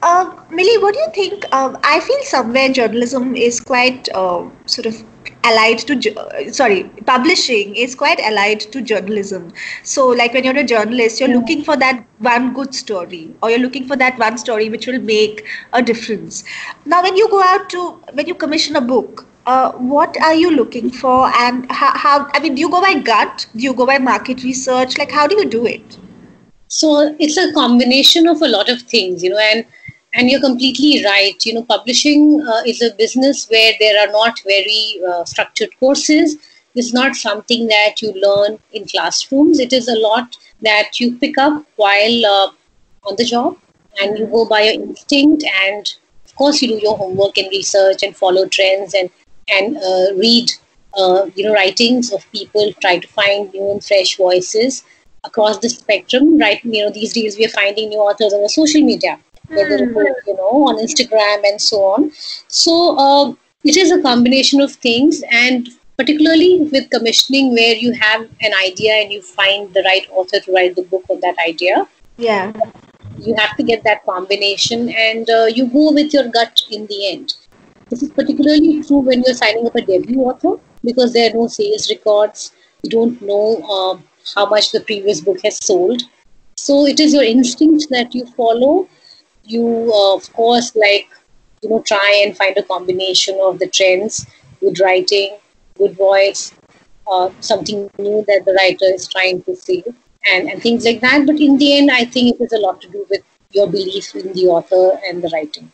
Uh, 0.00 0.32
Millie, 0.48 0.78
what 0.78 0.94
do 0.94 1.00
you 1.00 1.10
think? 1.12 1.44
Uh, 1.50 1.76
I 1.82 1.98
feel 1.98 2.22
somewhere 2.22 2.68
journalism 2.68 3.34
is 3.34 3.58
quite 3.58 4.08
uh, 4.14 4.48
sort 4.66 4.86
of 4.86 5.02
allied 5.42 5.78
to 5.78 6.14
uh, 6.14 6.52
sorry 6.52 6.84
publishing 7.04 7.74
is 7.74 7.96
quite 7.96 8.20
allied 8.20 8.60
to 8.60 8.80
journalism. 8.80 9.52
So 9.82 10.06
like 10.06 10.34
when 10.34 10.44
you're 10.44 10.56
a 10.56 10.62
journalist 10.62 11.18
you're 11.18 11.28
yeah. 11.28 11.34
looking 11.34 11.64
for 11.64 11.76
that 11.78 12.04
one 12.18 12.54
good 12.54 12.76
story 12.76 13.34
or 13.42 13.50
you're 13.50 13.58
looking 13.58 13.88
for 13.88 13.96
that 13.96 14.16
one 14.20 14.38
story 14.38 14.68
which 14.68 14.86
will 14.86 15.00
make 15.00 15.44
a 15.72 15.82
difference. 15.82 16.44
Now 16.84 17.02
when 17.02 17.16
you 17.16 17.28
go 17.28 17.42
out 17.42 17.68
to 17.70 17.90
when 18.12 18.28
you 18.28 18.36
commission 18.36 18.76
a 18.76 18.80
book 18.80 19.26
uh, 19.46 19.72
what 19.72 20.16
are 20.22 20.34
you 20.34 20.52
looking 20.52 20.90
for? 20.90 21.26
And 21.38 21.68
how, 21.72 21.90
how 21.98 22.30
i 22.34 22.38
mean 22.38 22.54
do 22.54 22.60
you 22.60 22.70
go 22.70 22.80
by 22.80 22.94
gut? 23.00 23.46
Do 23.56 23.62
you 23.64 23.74
go 23.74 23.84
by 23.84 23.98
market 23.98 24.44
research? 24.44 24.96
Like 24.96 25.10
how 25.10 25.26
do 25.26 25.36
you 25.36 25.44
do 25.44 25.66
it? 25.66 25.98
So 26.68 27.16
it's 27.18 27.36
a 27.36 27.52
combination 27.52 28.28
of 28.28 28.42
a 28.42 28.48
lot 28.48 28.68
of 28.68 28.82
things 28.82 29.24
you 29.24 29.30
know 29.30 29.38
and 29.38 29.66
and 30.14 30.30
you're 30.30 30.40
completely 30.40 31.04
right. 31.04 31.44
You 31.44 31.54
know, 31.54 31.64
publishing 31.64 32.42
uh, 32.46 32.62
is 32.66 32.82
a 32.82 32.94
business 32.94 33.48
where 33.48 33.72
there 33.78 34.00
are 34.00 34.10
not 34.12 34.40
very 34.44 35.00
uh, 35.08 35.24
structured 35.24 35.70
courses. 35.78 36.36
It's 36.74 36.92
not 36.94 37.16
something 37.16 37.66
that 37.68 38.00
you 38.00 38.12
learn 38.12 38.58
in 38.72 38.86
classrooms. 38.86 39.58
It 39.58 39.72
is 39.72 39.88
a 39.88 39.98
lot 39.98 40.36
that 40.62 41.00
you 41.00 41.16
pick 41.16 41.38
up 41.38 41.64
while 41.76 42.26
uh, 42.26 42.50
on 43.04 43.16
the 43.16 43.24
job, 43.24 43.56
and 44.00 44.18
you 44.18 44.26
go 44.26 44.46
by 44.48 44.62
your 44.62 44.74
instinct. 44.74 45.44
And 45.62 45.92
of 46.24 46.34
course, 46.36 46.62
you 46.62 46.68
do 46.68 46.78
your 46.82 46.96
homework 46.96 47.36
and 47.38 47.48
research 47.50 48.02
and 48.02 48.16
follow 48.16 48.46
trends 48.46 48.94
and 48.94 49.10
and 49.50 49.76
uh, 49.78 50.14
read, 50.16 50.50
uh, 50.96 51.26
you 51.34 51.44
know, 51.44 51.54
writings 51.54 52.12
of 52.12 52.24
people. 52.32 52.72
Try 52.80 52.98
to 52.98 53.08
find 53.08 53.52
new 53.52 53.70
and 53.72 53.84
fresh 53.84 54.16
voices 54.16 54.84
across 55.24 55.58
the 55.58 55.68
spectrum. 55.68 56.38
Right, 56.38 56.64
you 56.64 56.84
know, 56.84 56.90
these 56.90 57.12
days 57.12 57.36
we 57.36 57.46
are 57.46 57.50
finding 57.50 57.88
new 57.88 57.98
authors 57.98 58.32
on 58.32 58.42
the 58.42 58.48
social 58.48 58.82
media 58.82 59.18
whether 59.48 59.78
mm. 59.78 60.14
you 60.26 60.36
know 60.36 60.68
on 60.68 60.78
Instagram 60.78 61.42
and 61.44 61.60
so 61.60 61.82
on. 61.82 62.10
So 62.48 62.96
uh, 62.98 63.34
it 63.64 63.76
is 63.76 63.90
a 63.90 64.00
combination 64.02 64.60
of 64.60 64.72
things, 64.72 65.22
and 65.30 65.68
particularly 65.96 66.68
with 66.72 66.90
commissioning, 66.90 67.52
where 67.52 67.74
you 67.74 67.92
have 67.92 68.22
an 68.40 68.52
idea 68.62 68.94
and 68.94 69.12
you 69.12 69.22
find 69.22 69.72
the 69.74 69.82
right 69.82 70.06
author 70.10 70.40
to 70.40 70.52
write 70.52 70.76
the 70.76 70.82
book 70.82 71.04
on 71.08 71.20
that 71.20 71.36
idea. 71.46 71.86
Yeah. 72.16 72.52
you 73.20 73.34
have 73.36 73.56
to 73.56 73.62
get 73.62 73.82
that 73.84 74.04
combination 74.04 74.88
and 74.90 75.28
uh, 75.30 75.46
you 75.46 75.66
go 75.68 75.92
with 75.92 76.12
your 76.12 76.28
gut 76.28 76.62
in 76.70 76.86
the 76.86 77.10
end. 77.10 77.34
This 77.90 78.02
is 78.02 78.10
particularly 78.10 78.82
true 78.82 78.98
when 78.98 79.22
you're 79.22 79.34
signing 79.34 79.66
up 79.66 79.74
a 79.76 79.80
debut 79.80 80.20
author 80.20 80.60
because 80.84 81.12
there 81.12 81.30
are 81.30 81.34
no 81.34 81.46
sales 81.48 81.88
records. 81.90 82.52
You 82.82 82.90
don't 82.90 83.20
know 83.22 83.62
uh, 83.68 83.98
how 84.34 84.46
much 84.46 84.72
the 84.72 84.80
previous 84.80 85.20
book 85.20 85.38
has 85.44 85.58
sold. 85.64 86.02
So 86.56 86.86
it 86.86 87.00
is 87.00 87.14
your 87.14 87.24
instinct 87.24 87.86
that 87.90 88.14
you 88.14 88.26
follow. 88.36 88.88
You, 89.48 89.90
uh, 89.92 90.14
of 90.14 90.32
course, 90.32 90.76
like, 90.76 91.08
you 91.62 91.70
know, 91.70 91.82
try 91.82 92.22
and 92.24 92.36
find 92.36 92.56
a 92.56 92.62
combination 92.62 93.38
of 93.42 93.58
the 93.58 93.66
trends, 93.66 94.26
good 94.60 94.78
writing, 94.78 95.38
good 95.76 95.96
voice, 95.96 96.52
uh, 97.10 97.30
something 97.40 97.90
new 97.98 98.24
that 98.28 98.44
the 98.44 98.52
writer 98.52 98.94
is 98.94 99.08
trying 99.08 99.42
to 99.44 99.56
say, 99.56 99.82
and, 100.32 100.48
and 100.50 100.62
things 100.62 100.84
like 100.84 101.00
that. 101.00 101.26
But 101.26 101.40
in 101.40 101.56
the 101.58 101.78
end, 101.78 101.90
I 101.90 102.04
think 102.04 102.36
it 102.36 102.42
has 102.42 102.52
a 102.52 102.58
lot 102.58 102.80
to 102.82 102.88
do 102.88 103.06
with 103.10 103.22
your 103.52 103.66
belief 103.66 104.14
in 104.14 104.30
the 104.34 104.46
author 104.46 105.00
and 105.08 105.22
the 105.22 105.30
writing. 105.32 105.70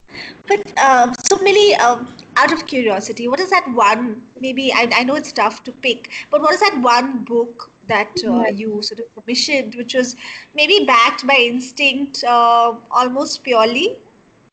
But 0.46 0.72
uh, 0.78 1.12
so, 1.26 1.38
Millie, 1.38 1.74
um, 1.74 2.16
out 2.36 2.52
of 2.52 2.66
curiosity, 2.66 3.26
what 3.26 3.40
is 3.40 3.50
that 3.50 3.68
one? 3.72 4.30
Maybe 4.38 4.72
I, 4.72 4.88
I 4.94 5.02
know 5.02 5.16
it's 5.16 5.32
tough 5.32 5.64
to 5.64 5.72
pick, 5.72 6.12
but 6.30 6.40
what 6.40 6.54
is 6.54 6.60
that 6.60 6.80
one 6.80 7.24
book 7.24 7.72
that 7.88 8.16
uh, 8.24 8.46
you 8.46 8.80
sort 8.82 9.00
of 9.00 9.12
commissioned, 9.14 9.74
which 9.74 9.94
was 9.94 10.14
maybe 10.54 10.84
backed 10.86 11.26
by 11.26 11.34
instinct, 11.34 12.22
uh, 12.22 12.78
almost 12.92 13.42
purely, 13.42 14.00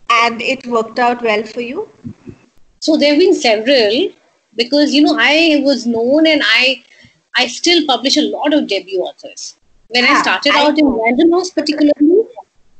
and 0.09 0.41
it 0.41 0.65
worked 0.65 0.97
out 0.97 1.21
well 1.21 1.43
for 1.43 1.61
you? 1.61 1.89
So 2.79 2.97
there 2.97 3.11
have 3.11 3.19
been 3.19 3.35
several 3.35 4.09
because 4.55 4.93
you 4.95 5.03
know 5.03 5.15
I 5.19 5.61
was 5.63 5.85
known 5.85 6.25
and 6.25 6.41
I 6.43 6.83
I 7.35 7.45
still 7.45 7.85
publish 7.85 8.17
a 8.17 8.23
lot 8.23 8.51
of 8.51 8.65
debut 8.65 9.01
authors. 9.01 9.57
When 9.89 10.05
I 10.05 10.19
started 10.21 10.53
I 10.55 10.65
out 10.65 10.79
in 10.79 10.87
Random 10.87 11.33
House, 11.33 11.51
particularly, 11.51 12.10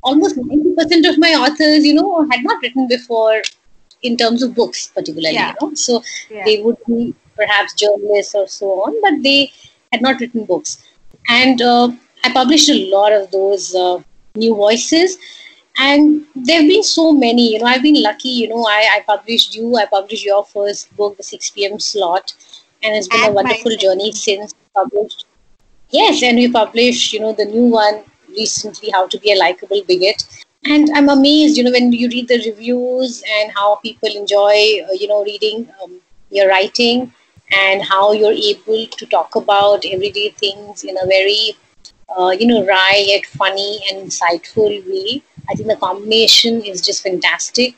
almost 0.04 0.38
90% 0.38 1.10
of 1.10 1.18
my 1.18 1.30
authors, 1.34 1.86
you 1.86 1.94
know, 1.94 2.28
had 2.32 2.44
not 2.44 2.62
written 2.62 2.88
before 2.88 3.42
in 4.02 4.18
terms 4.18 4.44
of 4.44 4.56
books, 4.56 4.88
particularly. 4.88 5.36
Yeah. 5.36 5.54
You 5.62 5.68
know? 5.70 5.74
So 5.76 6.04
yeah. 6.30 6.44
they 6.46 6.62
would 6.62 6.78
be 6.88 7.14
perhaps 7.36 7.74
journalists 7.74 8.36
or 8.36 8.48
so 8.48 8.68
on, 8.84 9.00
but 9.02 9.24
they 9.24 9.52
had 9.92 10.02
not 10.02 10.20
written 10.20 10.46
books. 10.46 10.84
And 11.28 11.62
uh, 11.62 11.92
I 12.24 12.32
published 12.34 12.70
a 12.70 12.90
lot 12.90 13.12
of 13.14 13.32
those 13.32 13.76
uh, 13.76 14.02
new 14.36 14.56
voices. 14.56 15.18
And 15.78 16.26
there 16.36 16.60
have 16.60 16.70
been 16.70 16.84
so 16.84 17.14
many, 17.14 17.54
you 17.54 17.60
know, 17.60 17.66
I've 17.66 17.82
been 17.82 18.02
lucky, 18.02 18.30
you 18.30 18.50
know, 18.50 18.66
I, 18.66 18.98
I 18.98 19.04
published 19.08 19.56
you, 19.56 19.78
I 19.78 19.86
published 19.86 20.26
your 20.26 20.44
first 20.44 20.96
book, 20.98 21.18
The 21.18 21.24
6 21.24 21.50
p.m. 21.52 21.80
Slot, 21.80 22.34
and 22.84 22.96
it's 22.96 23.08
been 23.08 23.22
and 23.22 23.30
a 23.30 23.34
wonderful 23.34 23.76
journey 23.78 24.12
since 24.12 24.54
published. 24.76 25.26
Yes, 25.90 26.22
and 26.24 26.38
we 26.38 26.52
published, 26.52 27.14
you 27.14 27.22
know, 27.22 27.34
the 27.34 27.46
new 27.46 27.64
one, 27.64 28.04
recently 28.32 28.90
how 28.92 29.08
to 29.08 29.20
be 29.20 29.32
a 29.32 29.38
likable 29.38 29.84
bigot. 29.88 30.24
And 30.64 30.90
i'm 30.96 31.10
amazed 31.10 31.58
you 31.58 31.64
know 31.64 31.72
when 31.72 31.92
you 31.92 32.08
read 32.10 32.28
the 32.28 32.38
reviews 32.48 33.24
and 33.36 33.52
how 33.52 33.78
people 33.78 34.10
enjoy 34.16 34.58
uh, 34.84 34.94
you 35.00 35.08
know 35.08 35.24
reading 35.24 35.68
um, 35.84 36.00
your 36.30 36.48
writing 36.50 37.12
and 37.52 37.82
how 37.84 38.12
you're 38.12 38.32
able 38.32 38.86
to 38.86 39.06
talk 39.08 39.36
about 39.36 39.84
everyday 39.86 40.30
things 40.30 40.84
in 40.84 40.98
a 40.98 41.06
very 41.08 41.56
uh, 42.18 42.30
you 42.30 42.46
know 42.48 42.66
wry 42.66 43.04
yet 43.08 43.26
funny 43.26 43.80
and 43.90 44.06
insightful 44.08 44.70
way. 44.90 45.22
I 45.50 45.56
think 45.56 45.68
the 45.68 45.76
combination 45.76 46.62
is 46.62 46.82
just 46.82 47.04
fantastic. 47.04 47.76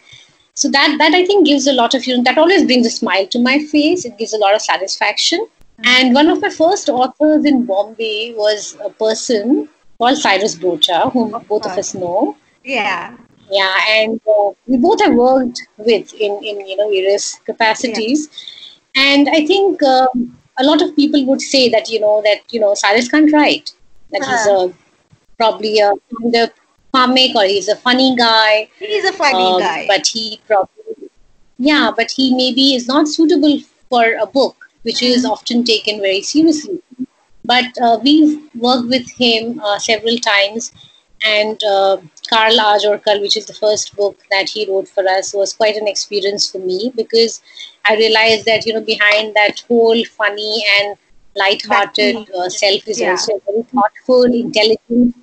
So 0.55 0.69
that 0.69 0.95
that 0.99 1.13
i 1.15 1.25
think 1.25 1.47
gives 1.47 1.67
a 1.67 1.73
lot 1.73 1.95
of 1.95 2.05
you 2.05 2.15
know 2.17 2.23
that 2.23 2.37
always 2.37 2.65
brings 2.65 2.85
a 2.87 2.91
smile 2.91 3.27
to 3.27 3.39
my 3.39 3.59
face. 3.59 4.05
It 4.05 4.17
gives 4.17 4.33
a 4.33 4.37
lot 4.37 4.55
of 4.55 4.61
satisfaction. 4.61 5.47
And 5.83 6.13
one 6.13 6.29
of 6.29 6.41
my 6.41 6.49
first 6.49 6.89
authors 6.89 7.45
in 7.45 7.65
bombay 7.65 8.33
was 8.35 8.77
a 8.83 8.89
person 8.89 9.69
called 10.03 10.17
Cyrus 10.17 10.55
Broacha, 10.55 11.11
whom 11.13 11.31
both 11.47 11.65
of 11.65 11.77
us 11.77 11.93
know. 11.93 12.35
Yeah. 12.63 13.15
Yeah, 13.49 13.75
and 13.89 14.19
uh, 14.27 14.51
we 14.67 14.77
both 14.77 15.01
have 15.01 15.13
worked 15.13 15.61
with 15.77 16.13
in, 16.13 16.31
in 16.43 16.65
you 16.67 16.75
know 16.77 16.89
various 16.89 17.39
capacities, 17.45 18.29
yeah. 18.95 19.03
and 19.03 19.29
I 19.29 19.45
think 19.45 19.83
um, 19.83 20.37
a 20.57 20.63
lot 20.63 20.81
of 20.81 20.95
people 20.95 21.23
would 21.25 21.41
say 21.41 21.69
that 21.69 21.89
you 21.89 21.99
know 21.99 22.21
that 22.23 22.53
you 22.53 22.59
know 22.59 22.73
Cyrus 22.73 23.09
can't 23.09 23.31
write, 23.33 23.73
that 24.11 24.21
uh-huh. 24.21 24.31
he's 24.31 24.47
a 24.47 24.73
probably 25.37 25.79
a 25.79 25.91
the 26.37 26.51
comic 26.93 27.35
or 27.35 27.43
he's 27.43 27.67
a 27.67 27.75
funny 27.75 28.15
guy. 28.15 28.69
He's 28.79 29.05
a 29.05 29.13
funny 29.13 29.51
um, 29.51 29.59
guy, 29.59 29.85
but 29.87 30.07
he 30.07 30.39
probably 30.47 31.11
yeah, 31.59 31.91
but 31.95 32.09
he 32.11 32.33
maybe 32.35 32.73
is 32.75 32.87
not 32.87 33.07
suitable 33.07 33.59
for 33.89 34.05
a 34.19 34.25
book, 34.25 34.69
which 34.81 35.03
is 35.03 35.23
mm-hmm. 35.23 35.33
often 35.33 35.63
taken 35.63 35.99
very 35.99 36.21
seriously. 36.21 36.81
But 37.45 37.65
uh, 37.81 37.99
we've 38.01 38.41
worked 38.55 38.87
with 38.87 39.09
him 39.11 39.59
uh, 39.59 39.79
several 39.79 40.17
times, 40.17 40.71
and 41.25 41.61
uh, 41.63 41.97
Karl 42.29 42.57
Aaj 42.57 42.85
Aur 42.85 42.97
Kal, 42.99 43.21
which 43.21 43.37
is 43.37 43.45
the 43.45 43.53
first 43.53 43.95
book 43.95 44.17
that 44.31 44.49
he 44.49 44.65
wrote 44.69 44.87
for 44.87 45.07
us, 45.07 45.33
was 45.33 45.53
quite 45.53 45.75
an 45.75 45.87
experience 45.87 46.49
for 46.49 46.59
me 46.59 46.91
because 46.95 47.41
I 47.85 47.95
realized 47.95 48.45
that 48.45 48.65
you 48.65 48.73
know 48.73 48.81
behind 48.81 49.35
that 49.35 49.63
whole 49.67 50.03
funny 50.05 50.63
and 50.79 50.97
light-hearted 51.35 52.29
uh, 52.31 52.47
self 52.47 52.87
is 52.87 53.01
yeah. 53.01 53.11
also 53.11 53.35
a 53.35 53.51
very 53.51 53.63
thoughtful, 53.63 54.23
intelligent, 54.23 55.15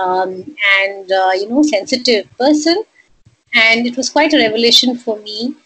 um, 0.00 0.56
and 0.80 1.12
uh, 1.12 1.30
you 1.34 1.48
know 1.48 1.62
sensitive 1.62 2.26
person. 2.38 2.82
And 3.54 3.86
it 3.86 3.96
was 3.96 4.10
quite 4.10 4.34
a 4.34 4.38
revelation 4.38 4.96
for 4.96 5.18
me 5.18 5.56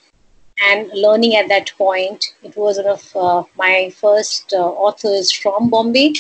and 0.63 0.91
learning 0.95 1.37
at 1.37 1.49
that 1.49 1.73
point. 1.77 2.35
It 2.43 2.57
was 2.57 2.77
one 2.79 2.87
of 2.87 3.17
uh, 3.17 3.45
my 3.57 3.93
first 3.97 4.53
uh, 4.53 4.59
authors 4.59 5.33
from 5.33 5.71
Bombay, 5.71 6.15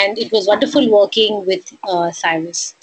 and 0.00 0.18
it 0.18 0.32
was 0.32 0.46
wonderful 0.46 0.90
working 0.90 1.46
with 1.46 1.72
uh, 1.88 2.10
Cyrus. 2.10 2.74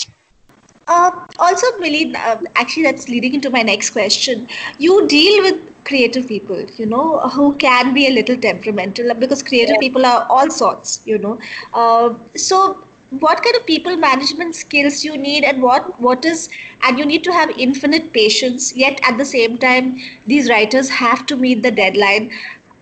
Uh, 0.88 1.26
also, 1.40 1.66
Millie, 1.80 2.14
uh, 2.16 2.42
actually, 2.56 2.84
that's 2.84 3.08
leading 3.08 3.34
into 3.34 3.50
my 3.50 3.62
next 3.62 3.92
question. 3.92 4.48
You 4.78 5.08
deal 5.08 5.44
with 5.44 5.86
creative 5.86 6.28
people, 6.28 6.64
you 6.72 6.86
know, 6.86 7.20
who 7.30 7.56
can 7.56 7.94
be 7.94 8.08
a 8.08 8.12
little 8.12 8.38
temperamental 8.38 9.14
because 9.16 9.42
creative 9.42 9.76
yeah. 9.76 9.80
people 9.80 10.06
are 10.06 10.26
all 10.30 10.50
sorts, 10.50 11.02
you 11.06 11.18
know. 11.18 11.40
Uh, 11.74 12.16
so, 12.36 12.84
what 13.20 13.44
kind 13.44 13.56
of 13.58 13.66
people 13.66 13.98
management 13.98 14.56
skills 14.56 15.04
you 15.04 15.18
need 15.18 15.44
and 15.44 15.62
what 15.62 16.00
what 16.00 16.24
is 16.24 16.50
and 16.82 16.98
you 16.98 17.06
need 17.06 17.24
to 17.26 17.34
have 17.34 17.50
infinite 17.66 18.14
patience 18.14 18.74
yet 18.76 19.00
at 19.04 19.18
the 19.18 19.26
same 19.26 19.58
time 19.58 19.98
these 20.26 20.50
writers 20.50 20.90
have 20.90 21.26
to 21.26 21.36
meet 21.36 21.62
the 21.62 21.72
deadline. 21.72 22.32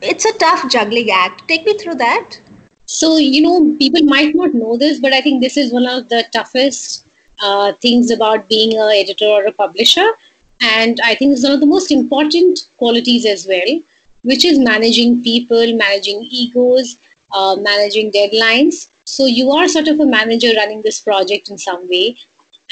It's 0.02 0.26
a 0.26 0.38
tough 0.38 0.70
juggling 0.72 1.10
act. 1.12 1.48
Take 1.48 1.66
me 1.66 1.78
through 1.78 1.96
that. 1.96 2.40
So 2.86 3.18
you 3.18 3.42
know 3.42 3.76
people 3.80 4.04
might 4.04 4.36
not 4.36 4.54
know 4.54 4.78
this 4.78 5.00
but 5.00 5.14
i 5.14 5.22
think 5.22 5.42
this 5.42 5.58
is 5.58 5.74
one 5.74 5.88
of 5.88 6.08
the 6.10 6.24
toughest 6.32 7.06
uh, 7.42 7.74
things 7.74 8.12
about 8.12 8.48
being 8.50 8.78
an 8.78 8.92
editor 8.92 9.26
or 9.26 9.46
a 9.46 9.52
publisher. 9.52 10.10
And 10.62 11.00
i 11.04 11.16
think 11.16 11.34
it's 11.34 11.44
one 11.44 11.54
of 11.54 11.60
the 11.60 11.74
most 11.74 11.92
important 11.92 12.70
qualities 12.78 13.26
as 13.26 13.48
well 13.48 13.80
which 14.24 14.46
is 14.46 14.60
managing 14.60 15.24
people 15.24 15.76
managing 15.76 16.26
egos 16.30 16.98
uh, 17.32 17.56
managing 17.56 18.12
deadlines 18.12 18.90
so 19.10 19.26
you 19.26 19.50
are 19.52 19.68
sort 19.68 19.88
of 19.88 20.00
a 20.00 20.06
manager 20.06 20.52
running 20.56 20.82
this 20.82 21.00
project 21.02 21.50
in 21.50 21.58
some 21.58 21.88
way, 21.90 22.18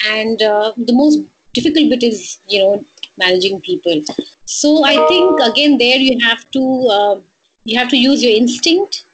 and 0.07 0.41
uh, 0.41 0.73
the 0.77 0.93
most 0.93 1.21
difficult 1.53 1.89
bit 1.89 2.03
is 2.03 2.39
you 2.47 2.59
know 2.59 2.85
managing 3.17 3.59
people. 3.61 4.03
So 4.45 4.83
I 4.83 4.95
think 5.07 5.41
again 5.49 5.77
there 5.77 5.97
you 5.97 6.19
have 6.25 6.49
to 6.57 6.63
uh, 6.97 7.19
you 7.63 7.77
have 7.77 7.89
to 7.89 7.97
use 7.97 8.23
your 8.23 8.35
instinct 8.35 9.05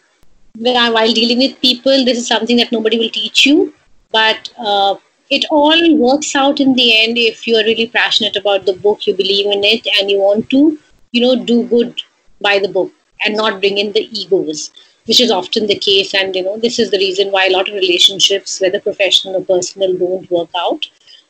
while 0.58 1.14
dealing 1.14 1.40
with 1.46 1.60
people. 1.62 2.06
This 2.06 2.18
is 2.18 2.28
something 2.28 2.58
that 2.58 2.72
nobody 2.72 3.00
will 3.00 3.16
teach 3.22 3.46
you, 3.46 3.74
but 4.12 4.54
uh, 4.58 4.96
it 5.30 5.46
all 5.50 5.98
works 5.98 6.36
out 6.36 6.60
in 6.60 6.74
the 6.74 6.90
end 7.04 7.18
if 7.18 7.48
you 7.48 7.56
are 7.56 7.64
really 7.64 7.88
passionate 7.88 8.36
about 8.36 8.66
the 8.66 8.74
book, 8.74 9.08
you 9.08 9.16
believe 9.16 9.48
in 9.58 9.64
it, 9.64 9.88
and 9.98 10.12
you 10.12 10.20
want 10.20 10.50
to 10.50 10.78
you 11.14 11.22
know 11.22 11.36
do 11.54 11.64
good 11.76 12.02
by 12.42 12.60
the 12.60 12.74
book 12.80 12.92
and 13.26 13.38
not 13.38 13.62
bring 13.62 13.78
in 13.78 13.94
the 13.94 14.10
egos 14.22 14.72
which 15.06 15.20
is 15.20 15.32
often 15.32 15.68
the 15.68 15.78
case. 15.78 16.14
And, 16.14 16.36
you 16.36 16.44
know, 16.44 16.58
this 16.58 16.80
is 16.80 16.92
the 16.92 16.98
reason 16.98 17.32
why 17.32 17.48
a 17.48 17.52
lot 17.52 17.68
of 17.68 17.76
relationships, 17.76 18.60
whether 18.62 18.80
professional 18.80 19.36
or 19.36 19.44
personal, 19.44 19.98
don't 19.98 20.30
work 20.32 20.50
out. 20.58 20.90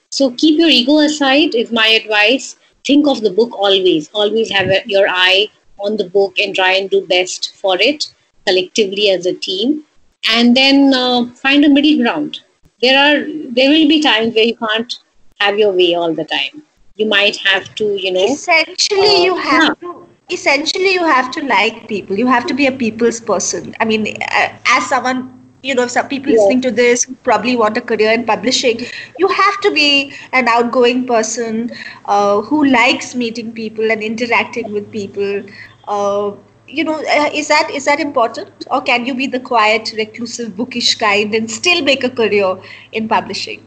So 0.10 0.32
keep 0.32 0.60
your 0.60 0.70
ego 0.70 1.00
aside, 1.00 1.56
is 1.56 1.72
my 1.72 1.88
advice. 1.88 2.58
Think 2.86 3.08
of 3.08 3.22
the 3.22 3.32
book 3.32 3.52
always. 3.54 4.10
Always 4.14 4.52
have 4.52 4.68
a, 4.68 4.82
your 4.86 5.08
eye 5.10 5.48
on 5.80 5.98
the 5.98 6.10
book 6.10 6.38
and 6.38 6.56
try 6.56 6.74
and 6.74 6.90
do 6.90 7.06
best 7.08 7.56
for 7.56 7.78
it 7.80 8.14
collectively 8.46 9.10
as 9.10 9.26
a 9.26 9.34
team. 9.34 9.84
And 10.30 10.56
then 10.56 10.94
uh, 10.94 11.28
find 11.34 11.66
a 11.66 11.70
middle 11.70 11.98
ground. 12.02 12.42
There 12.82 12.98
are 12.98 13.26
there 13.50 13.70
will 13.70 13.88
be 13.88 14.02
times 14.02 14.36
where 14.36 14.46
you 14.46 14.56
can't 14.56 14.94
have 15.40 15.58
your 15.58 15.72
way 15.72 15.96
all 15.96 16.14
the 16.14 16.26
time. 16.26 16.64
You 16.96 17.08
might 17.08 17.38
have 17.38 17.74
to, 17.76 17.86
you 18.00 18.12
know. 18.12 18.26
Essentially, 18.26 19.16
uh, 19.16 19.24
you 19.24 19.38
have 19.38 19.78
yeah. 19.82 19.92
to 19.92 20.08
essentially 20.30 20.94
you 20.94 21.06
have 21.06 21.32
to 21.32 21.46
like 21.46 21.88
people. 21.88 22.18
You 22.18 22.28
have 22.28 22.46
to 22.48 22.54
be 22.54 22.68
a 22.68 22.72
people's 22.72 23.20
person. 23.20 23.76
I 23.80 23.86
mean 23.86 24.08
uh, 24.22 24.50
as 24.68 24.88
someone 24.88 25.40
you 25.64 25.74
know 25.74 25.88
some 25.88 26.08
people 26.08 26.32
yeah. 26.32 26.38
listening 26.38 26.62
to 26.62 26.72
this 26.72 27.06
probably 27.24 27.56
want 27.56 27.78
a 27.78 27.82
career 27.82 28.12
in 28.12 28.26
publishing 28.26 28.82
you 29.18 29.28
have 29.30 29.62
to 29.62 29.72
be 29.72 30.14
an 30.34 30.50
outgoing 30.50 31.06
person 31.08 31.72
uh, 32.06 32.42
who 32.42 32.66
likes 32.66 33.16
meeting 33.16 33.54
people 33.54 33.90
and 33.90 34.04
interacting 34.04 34.74
with 34.74 34.92
people. 34.92 35.42
Uh, 35.88 36.34
you 36.68 36.84
know 36.84 36.96
uh, 36.96 37.30
is 37.34 37.48
that 37.48 37.70
is 37.72 37.86
that 37.86 38.00
important? 38.00 38.68
Or 38.72 38.82
can 38.82 39.06
you 39.06 39.14
be 39.16 39.28
the 39.28 39.40
quiet 39.40 39.94
reclusive 39.98 40.56
bookish 40.56 40.96
kind 40.96 41.34
and 41.36 41.50
still 41.50 41.82
make 41.82 42.04
a 42.04 42.10
career 42.10 42.58
in 42.92 43.08
publishing? 43.08 43.64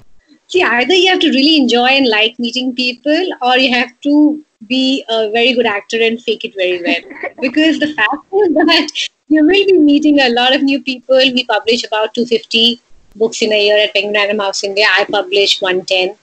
See, 0.48 0.62
either 0.62 0.94
you 0.94 1.10
have 1.10 1.20
to 1.20 1.30
really 1.30 1.56
enjoy 1.56 1.86
and 1.86 2.08
like 2.08 2.38
meeting 2.38 2.72
people, 2.74 3.30
or 3.42 3.58
you 3.58 3.74
have 3.74 3.90
to 4.02 4.44
be 4.66 5.04
a 5.08 5.30
very 5.30 5.52
good 5.54 5.66
actor 5.66 5.98
and 6.00 6.22
fake 6.22 6.44
it 6.44 6.54
very 6.54 6.82
well. 6.82 7.30
because 7.40 7.78
the 7.78 7.92
fact 7.94 8.24
is 8.32 8.54
that 8.54 8.88
you 9.28 9.44
will 9.44 9.66
be 9.66 9.78
meeting 9.78 10.20
a 10.20 10.30
lot 10.30 10.54
of 10.54 10.62
new 10.62 10.82
people. 10.82 11.16
We 11.16 11.44
publish 11.44 11.84
about 11.84 12.14
250 12.14 12.80
books 13.16 13.42
in 13.42 13.52
a 13.52 13.66
year 13.66 13.78
at 13.78 13.92
Penguin 13.92 14.14
Random 14.14 14.38
House 14.38 14.62
India. 14.64 14.86
I 14.90 15.04
publish 15.04 15.60
110, 15.60 16.16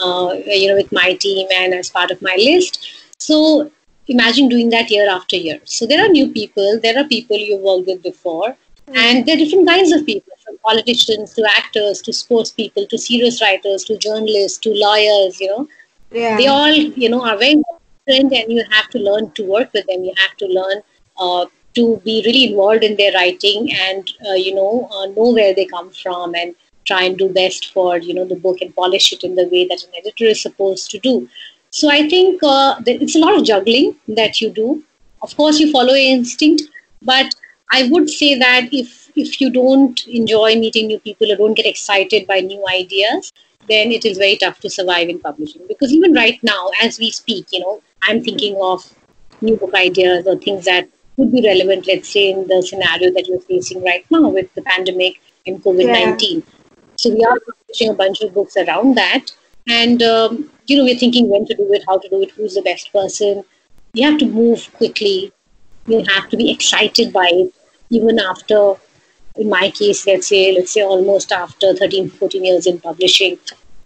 uh, 0.00 0.34
you 0.46 0.68
know, 0.68 0.76
with 0.76 0.92
my 0.92 1.14
team 1.14 1.46
and 1.54 1.74
as 1.74 1.90
part 1.90 2.10
of 2.10 2.20
my 2.22 2.34
list. 2.36 2.86
So 3.18 3.70
imagine 4.08 4.48
doing 4.48 4.70
that 4.70 4.90
year 4.90 5.08
after 5.08 5.36
year. 5.36 5.60
So 5.64 5.86
there 5.86 6.04
are 6.04 6.08
new 6.08 6.30
people. 6.32 6.80
There 6.82 6.98
are 6.98 7.04
people 7.04 7.36
you've 7.36 7.60
worked 7.60 7.86
with 7.86 8.02
before. 8.02 8.56
And 8.92 9.24
there 9.24 9.36
are 9.36 9.38
different 9.38 9.68
kinds 9.68 9.92
of 9.92 10.04
people, 10.04 10.32
from 10.44 10.58
politicians 10.66 11.32
to 11.34 11.48
actors 11.56 12.02
to 12.02 12.12
sports 12.12 12.50
people 12.50 12.86
to 12.86 12.98
serious 12.98 13.40
writers 13.40 13.84
to 13.84 13.96
journalists 13.96 14.58
to 14.58 14.70
lawyers, 14.74 15.38
you 15.38 15.46
know. 15.46 15.68
Yeah. 16.10 16.36
They 16.36 16.46
all, 16.46 16.72
you 16.72 17.08
know, 17.08 17.24
are 17.24 17.36
very 17.36 17.62
different 18.06 18.32
and 18.32 18.52
you 18.52 18.64
have 18.70 18.88
to 18.90 18.98
learn 18.98 19.30
to 19.32 19.44
work 19.44 19.72
with 19.72 19.86
them. 19.86 20.04
You 20.04 20.14
have 20.16 20.36
to 20.38 20.46
learn 20.46 20.82
uh, 21.18 21.46
to 21.74 21.96
be 22.04 22.22
really 22.24 22.50
involved 22.50 22.82
in 22.82 22.96
their 22.96 23.12
writing 23.12 23.72
and, 23.72 24.10
uh, 24.28 24.34
you 24.34 24.54
know, 24.54 24.88
uh, 24.92 25.06
know 25.06 25.32
where 25.32 25.54
they 25.54 25.66
come 25.66 25.90
from 25.90 26.34
and 26.34 26.54
try 26.84 27.02
and 27.04 27.16
do 27.16 27.28
best 27.28 27.72
for, 27.72 27.98
you 27.98 28.14
know, 28.14 28.24
the 28.24 28.36
book 28.36 28.60
and 28.60 28.74
polish 28.74 29.12
it 29.12 29.22
in 29.22 29.34
the 29.34 29.48
way 29.48 29.66
that 29.66 29.84
an 29.84 29.90
editor 29.96 30.24
is 30.24 30.42
supposed 30.42 30.90
to 30.90 30.98
do. 30.98 31.28
So 31.70 31.88
I 31.88 32.08
think 32.08 32.42
uh, 32.42 32.80
it's 32.86 33.14
a 33.14 33.20
lot 33.20 33.36
of 33.38 33.44
juggling 33.44 33.96
that 34.08 34.40
you 34.40 34.50
do. 34.50 34.82
Of 35.22 35.36
course, 35.36 35.60
you 35.60 35.70
follow 35.70 35.94
instinct, 35.94 36.62
but 37.02 37.32
I 37.70 37.88
would 37.90 38.08
say 38.08 38.38
that 38.38 38.70
if 38.72 39.12
if 39.16 39.40
you 39.40 39.50
don't 39.50 40.06
enjoy 40.08 40.54
meeting 40.56 40.86
new 40.86 40.98
people 40.98 41.30
or 41.30 41.36
don't 41.36 41.54
get 41.54 41.66
excited 41.66 42.26
by 42.26 42.40
new 42.40 42.66
ideas, 42.68 43.32
then 43.70 43.92
it 43.92 44.04
is 44.04 44.18
very 44.18 44.36
tough 44.36 44.60
to 44.60 44.70
survive 44.70 45.08
in 45.08 45.20
publishing. 45.20 45.62
Because 45.68 45.92
even 45.92 46.12
right 46.12 46.38
now, 46.42 46.70
as 46.82 46.98
we 46.98 47.10
speak, 47.10 47.46
you 47.52 47.60
know, 47.60 47.82
I'm 48.02 48.22
thinking 48.22 48.56
of 48.60 48.94
new 49.40 49.56
book 49.56 49.74
ideas 49.74 50.26
or 50.26 50.36
things 50.36 50.64
that 50.66 50.88
would 51.16 51.32
be 51.32 51.42
relevant, 51.42 51.86
let's 51.86 52.08
say, 52.08 52.30
in 52.30 52.46
the 52.48 52.62
scenario 52.62 53.12
that 53.12 53.26
you're 53.26 53.40
facing 53.40 53.82
right 53.84 54.04
now 54.10 54.28
with 54.28 54.52
the 54.54 54.62
pandemic 54.62 55.20
and 55.46 55.62
COVID 55.62 55.86
19. 55.86 56.38
Yeah. 56.38 56.44
So 56.96 57.10
we 57.14 57.24
are 57.24 57.38
publishing 57.40 57.90
a 57.90 57.94
bunch 57.94 58.20
of 58.20 58.34
books 58.34 58.56
around 58.56 58.96
that. 58.96 59.32
And, 59.68 60.02
um, 60.02 60.50
you 60.66 60.76
know, 60.76 60.84
we're 60.84 60.98
thinking 60.98 61.28
when 61.28 61.46
to 61.46 61.54
do 61.54 61.72
it, 61.72 61.84
how 61.86 61.98
to 61.98 62.08
do 62.08 62.22
it, 62.22 62.30
who's 62.32 62.54
the 62.54 62.62
best 62.62 62.92
person. 62.92 63.44
You 63.94 64.10
have 64.10 64.18
to 64.20 64.26
move 64.26 64.72
quickly. 64.74 65.32
You 65.86 66.04
have 66.14 66.28
to 66.30 66.36
be 66.36 66.50
excited 66.50 67.12
by 67.12 67.28
it 67.32 67.54
even 67.90 68.18
after 68.18 68.74
in 69.36 69.48
my 69.48 69.70
case 69.70 70.06
let's 70.06 70.28
say 70.28 70.52
let's 70.56 70.72
say 70.72 70.82
almost 70.82 71.32
after 71.32 71.74
13 71.74 72.08
14 72.08 72.44
years 72.44 72.66
in 72.66 72.80
publishing 72.80 73.38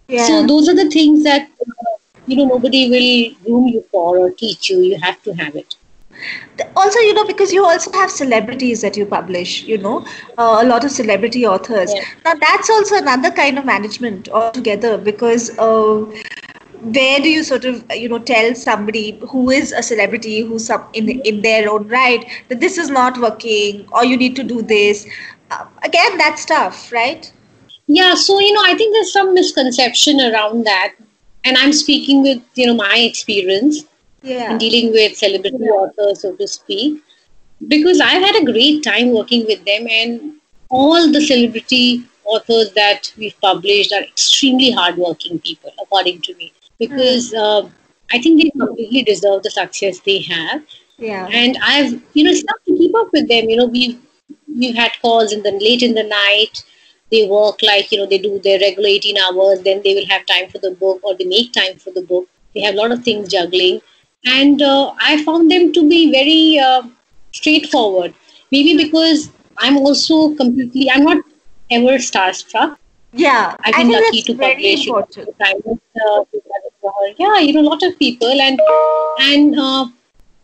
yeah. 0.08 0.24
so 0.24 0.46
those 0.46 0.68
are 0.68 0.74
the 0.74 0.90
things 0.90 1.22
that 1.24 1.48
uh, 1.60 1.96
you 2.26 2.36
know 2.36 2.46
nobody 2.46 2.90
will 2.90 3.44
groom 3.44 3.68
you 3.68 3.84
for 3.90 4.18
or 4.18 4.30
teach 4.30 4.70
you. 4.70 4.80
You 4.80 4.98
have 5.00 5.22
to 5.22 5.32
have 5.34 5.56
it. 5.56 5.76
Also 6.76 7.00
you 7.00 7.12
know 7.14 7.24
because 7.24 7.52
you 7.52 7.64
also 7.64 7.90
have 7.92 8.10
celebrities 8.10 8.80
that 8.82 8.96
you 8.96 9.04
publish 9.04 9.64
you 9.64 9.78
know 9.78 10.06
uh, 10.38 10.58
a 10.62 10.64
lot 10.64 10.84
of 10.84 10.90
celebrity 10.90 11.46
authors. 11.46 11.92
Yeah. 11.94 12.04
now 12.24 12.34
that's 12.34 12.70
also 12.70 12.96
another 12.96 13.30
kind 13.30 13.58
of 13.58 13.64
management 13.64 14.28
altogether 14.28 14.96
because 14.96 15.50
uh, 15.58 16.04
where 16.80 17.18
do 17.18 17.28
you 17.30 17.42
sort 17.42 17.64
of 17.64 17.84
you 17.92 18.08
know 18.08 18.18
tell 18.18 18.54
somebody 18.54 19.18
who 19.28 19.50
is 19.50 19.72
a 19.72 19.82
celebrity 19.82 20.40
who's 20.40 20.66
some 20.66 20.86
in 20.92 21.08
in 21.20 21.42
their 21.42 21.70
own 21.70 21.88
right 21.88 22.26
that 22.48 22.60
this 22.60 22.78
is 22.78 22.90
not 22.90 23.18
working 23.18 23.86
or 23.92 24.04
you 24.04 24.16
need 24.16 24.36
to 24.36 24.44
do 24.44 24.62
this? 24.62 25.06
Uh, 25.50 25.66
again 25.82 26.16
that's 26.18 26.44
tough 26.44 26.90
right 26.92 27.33
yeah 27.86 28.14
so 28.14 28.38
you 28.40 28.52
know 28.52 28.62
i 28.64 28.74
think 28.74 28.94
there's 28.94 29.12
some 29.12 29.34
misconception 29.34 30.20
around 30.20 30.64
that 30.64 30.94
and 31.44 31.56
i'm 31.58 31.72
speaking 31.72 32.22
with 32.22 32.42
you 32.54 32.66
know 32.66 32.74
my 32.74 32.96
experience 32.98 33.84
yeah. 34.22 34.52
in 34.52 34.58
dealing 34.58 34.90
with 34.92 35.16
celebrity 35.16 35.56
yeah. 35.60 35.70
authors 35.70 36.22
so 36.22 36.34
to 36.36 36.48
speak 36.48 37.02
because 37.68 38.00
i've 38.00 38.22
had 38.22 38.36
a 38.36 38.44
great 38.44 38.82
time 38.82 39.12
working 39.12 39.44
with 39.46 39.64
them 39.64 39.86
and 39.90 40.34
all 40.70 41.12
the 41.12 41.20
celebrity 41.20 42.04
authors 42.24 42.72
that 42.72 43.12
we've 43.18 43.38
published 43.40 43.92
are 43.92 44.02
extremely 44.02 44.70
hardworking 44.70 45.38
people 45.40 45.72
according 45.82 46.20
to 46.22 46.34
me 46.36 46.52
because 46.78 47.32
mm. 47.32 47.38
uh, 47.38 47.68
I 48.12 48.20
think 48.20 48.42
they 48.42 48.50
completely 48.50 49.02
deserve 49.02 49.42
the 49.42 49.50
success 49.50 50.00
they 50.00 50.20
have. 50.20 50.62
Yeah. 50.98 51.28
And 51.32 51.58
I've, 51.62 51.92
you 52.14 52.24
know, 52.24 52.30
it's 52.30 52.44
tough 52.44 52.62
to 52.66 52.76
keep 52.76 52.94
up 52.94 53.08
with 53.12 53.28
them. 53.28 53.48
You 53.48 53.56
know, 53.56 53.66
we've 53.66 54.00
we've 54.48 54.74
had 54.74 54.92
calls 55.02 55.32
in 55.32 55.42
the 55.42 55.52
late 55.52 55.82
in 55.82 55.94
the 55.94 56.04
night. 56.04 56.64
They 57.10 57.26
work 57.26 57.62
like 57.62 57.92
you 57.92 57.98
know 57.98 58.06
they 58.06 58.18
do 58.18 58.38
their 58.40 58.58
regular 58.58 58.88
18 58.88 59.18
hours. 59.18 59.60
Then 59.60 59.82
they 59.84 59.94
will 59.94 60.06
have 60.06 60.26
time 60.26 60.48
for 60.50 60.58
the 60.58 60.72
book, 60.72 61.00
or 61.02 61.14
they 61.14 61.24
make 61.24 61.52
time 61.52 61.78
for 61.78 61.90
the 61.90 62.02
book. 62.02 62.28
They 62.54 62.62
have 62.62 62.74
a 62.74 62.78
lot 62.78 62.92
of 62.92 63.02
things 63.04 63.28
juggling, 63.28 63.80
and 64.24 64.62
uh, 64.62 64.94
I 65.00 65.22
found 65.24 65.50
them 65.50 65.72
to 65.72 65.88
be 65.88 66.10
very 66.12 66.58
uh, 66.58 66.82
straightforward. 67.32 68.14
Maybe 68.50 68.76
because 68.76 69.30
I'm 69.58 69.78
also 69.78 70.34
completely, 70.34 70.90
I'm 70.90 71.04
not 71.04 71.24
ever 71.70 71.98
starstruck. 71.98 72.76
Yeah, 73.12 73.54
I've 73.60 73.74
been 73.74 73.92
lucky 73.92 74.22
to 74.22 74.34
publish. 74.34 74.86
Important. 74.86 75.36
uh, 75.40 76.24
yeah, 77.18 77.38
you 77.38 77.52
know, 77.52 77.60
a 77.60 77.68
lot 77.68 77.82
of 77.82 77.98
people, 77.98 78.40
and 78.40 78.60
and 79.20 79.58
uh, 79.58 79.86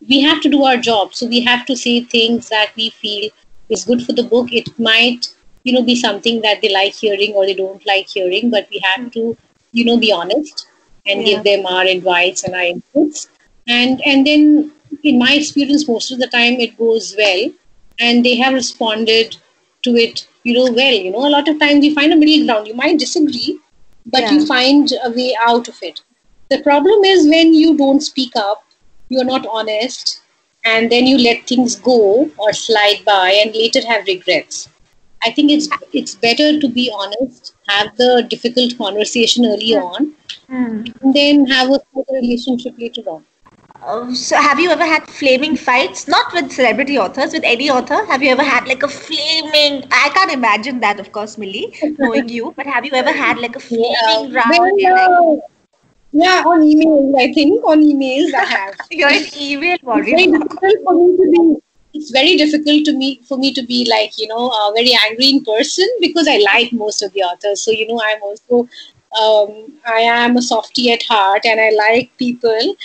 we 0.07 0.21
have 0.21 0.41
to 0.41 0.49
do 0.49 0.63
our 0.63 0.77
job. 0.77 1.13
So 1.13 1.27
we 1.27 1.41
have 1.41 1.65
to 1.65 1.75
say 1.75 2.01
things 2.01 2.49
that 2.49 2.71
we 2.75 2.89
feel 2.89 3.29
is 3.69 3.85
good 3.85 4.05
for 4.05 4.13
the 4.13 4.23
book. 4.23 4.51
It 4.51 4.67
might, 4.79 5.27
you 5.63 5.73
know, 5.73 5.83
be 5.83 5.95
something 5.95 6.41
that 6.41 6.61
they 6.61 6.69
like 6.69 6.93
hearing 6.93 7.33
or 7.33 7.45
they 7.45 7.53
don't 7.53 7.85
like 7.85 8.07
hearing, 8.07 8.49
but 8.49 8.67
we 8.71 8.79
have 8.79 9.11
to, 9.11 9.37
you 9.71 9.85
know, 9.85 9.97
be 9.97 10.11
honest 10.11 10.67
and 11.05 11.21
yeah. 11.21 11.35
give 11.35 11.43
them 11.43 11.65
our 11.65 11.83
advice 11.83 12.43
and 12.43 12.55
our 12.55 12.61
inputs. 12.61 13.27
And 13.67 14.01
and 14.05 14.25
then, 14.25 14.71
in 15.03 15.19
my 15.19 15.33
experience, 15.33 15.87
most 15.87 16.11
of 16.11 16.19
the 16.19 16.27
time 16.27 16.59
it 16.59 16.77
goes 16.77 17.15
well, 17.17 17.51
and 17.99 18.25
they 18.25 18.35
have 18.37 18.53
responded 18.53 19.37
to 19.83 19.95
it, 19.95 20.27
you 20.43 20.53
know, 20.53 20.71
well. 20.71 20.93
You 20.93 21.11
know, 21.11 21.27
a 21.27 21.33
lot 21.35 21.47
of 21.47 21.59
times 21.59 21.85
you 21.85 21.93
find 21.93 22.13
a 22.13 22.15
middle 22.15 22.45
ground. 22.45 22.67
You 22.67 22.75
might 22.75 22.99
disagree, 22.99 23.59
but 24.05 24.21
yeah. 24.21 24.31
you 24.31 24.45
find 24.45 24.91
a 25.03 25.11
way 25.11 25.35
out 25.39 25.67
of 25.67 25.77
it. 25.81 26.01
The 26.49 26.61
problem 26.63 27.03
is 27.03 27.27
when 27.27 27.53
you 27.53 27.77
don't 27.77 28.01
speak 28.01 28.33
up, 28.35 28.65
you're 29.09 29.23
not 29.23 29.45
honest, 29.47 30.21
and 30.65 30.91
then 30.91 31.07
you 31.07 31.17
let 31.17 31.47
things 31.47 31.75
go 31.75 32.29
or 32.37 32.53
slide 32.53 33.01
by 33.05 33.31
and 33.31 33.55
later 33.55 33.85
have 33.87 34.05
regrets. 34.05 34.67
I 35.23 35.31
think 35.31 35.51
it's 35.51 35.67
it's 35.93 36.15
better 36.15 36.59
to 36.59 36.67
be 36.67 36.91
honest, 36.93 37.53
have 37.69 37.95
the 37.97 38.25
difficult 38.29 38.77
conversation 38.77 39.45
early 39.45 39.75
on, 39.75 40.13
mm. 40.49 41.01
and 41.01 41.13
then 41.13 41.45
have 41.47 41.69
a 41.69 41.79
relationship 42.11 42.73
later 42.77 43.01
on. 43.07 43.25
Uh, 43.83 44.13
so 44.13 44.35
have 44.35 44.59
you 44.59 44.69
ever 44.69 44.85
had 44.85 45.07
flaming 45.07 45.55
fights 45.55 46.07
not 46.07 46.31
with 46.33 46.51
celebrity 46.51 46.99
authors 46.99 47.33
with 47.33 47.43
any 47.43 47.67
author 47.67 48.05
have 48.05 48.21
you 48.21 48.29
ever 48.29 48.43
had 48.43 48.67
like 48.67 48.83
a 48.83 48.87
flaming 48.87 49.83
i 49.91 50.07
can't 50.13 50.31
imagine 50.31 50.79
that 50.79 50.99
of 50.99 51.11
course 51.11 51.35
millie 51.35 51.73
knowing 51.97 52.29
you 52.29 52.53
but 52.55 52.67
have 52.67 52.85
you 52.85 52.91
ever 52.91 53.11
had 53.11 53.39
like 53.39 53.55
a 53.55 53.59
flaming 53.69 54.77
yeah. 54.77 54.91
round 54.91 55.41
yeah, 56.13 56.43
on 56.45 56.59
emails, 56.61 57.17
I 57.19 57.31
think. 57.33 57.63
On 57.63 57.81
emails, 57.81 58.33
I 58.33 58.43
have. 58.43 58.75
You're 58.91 59.09
an 59.09 59.23
email 59.39 59.77
warrior. 59.81 60.15
It's 60.17 60.29
very 60.29 60.39
difficult 60.39 60.73
for 60.83 60.93
me 60.93 61.17
to 61.17 61.31
be. 61.31 61.70
It's 61.93 62.11
very 62.11 62.37
difficult 62.37 62.85
to 62.85 62.93
me 62.93 63.21
for 63.27 63.37
me 63.37 63.53
to 63.53 63.63
be 63.63 63.85
like 63.89 64.17
you 64.17 64.27
know 64.27 64.49
a 64.49 64.71
very 64.73 64.93
angry 65.05 65.29
in 65.29 65.43
person 65.43 65.87
because 65.99 66.27
I 66.27 66.37
like 66.37 66.71
most 66.73 67.01
of 67.01 67.11
the 67.13 67.21
authors. 67.21 67.61
So 67.61 67.71
you 67.71 67.87
know 67.87 68.01
I'm 68.03 68.21
also 68.23 68.69
um, 69.19 69.73
I 69.85 70.01
am 70.01 70.37
a 70.37 70.41
softie 70.41 70.91
at 70.91 71.03
heart 71.03 71.45
and 71.45 71.59
I 71.59 71.69
like 71.71 72.15
people. 72.17 72.75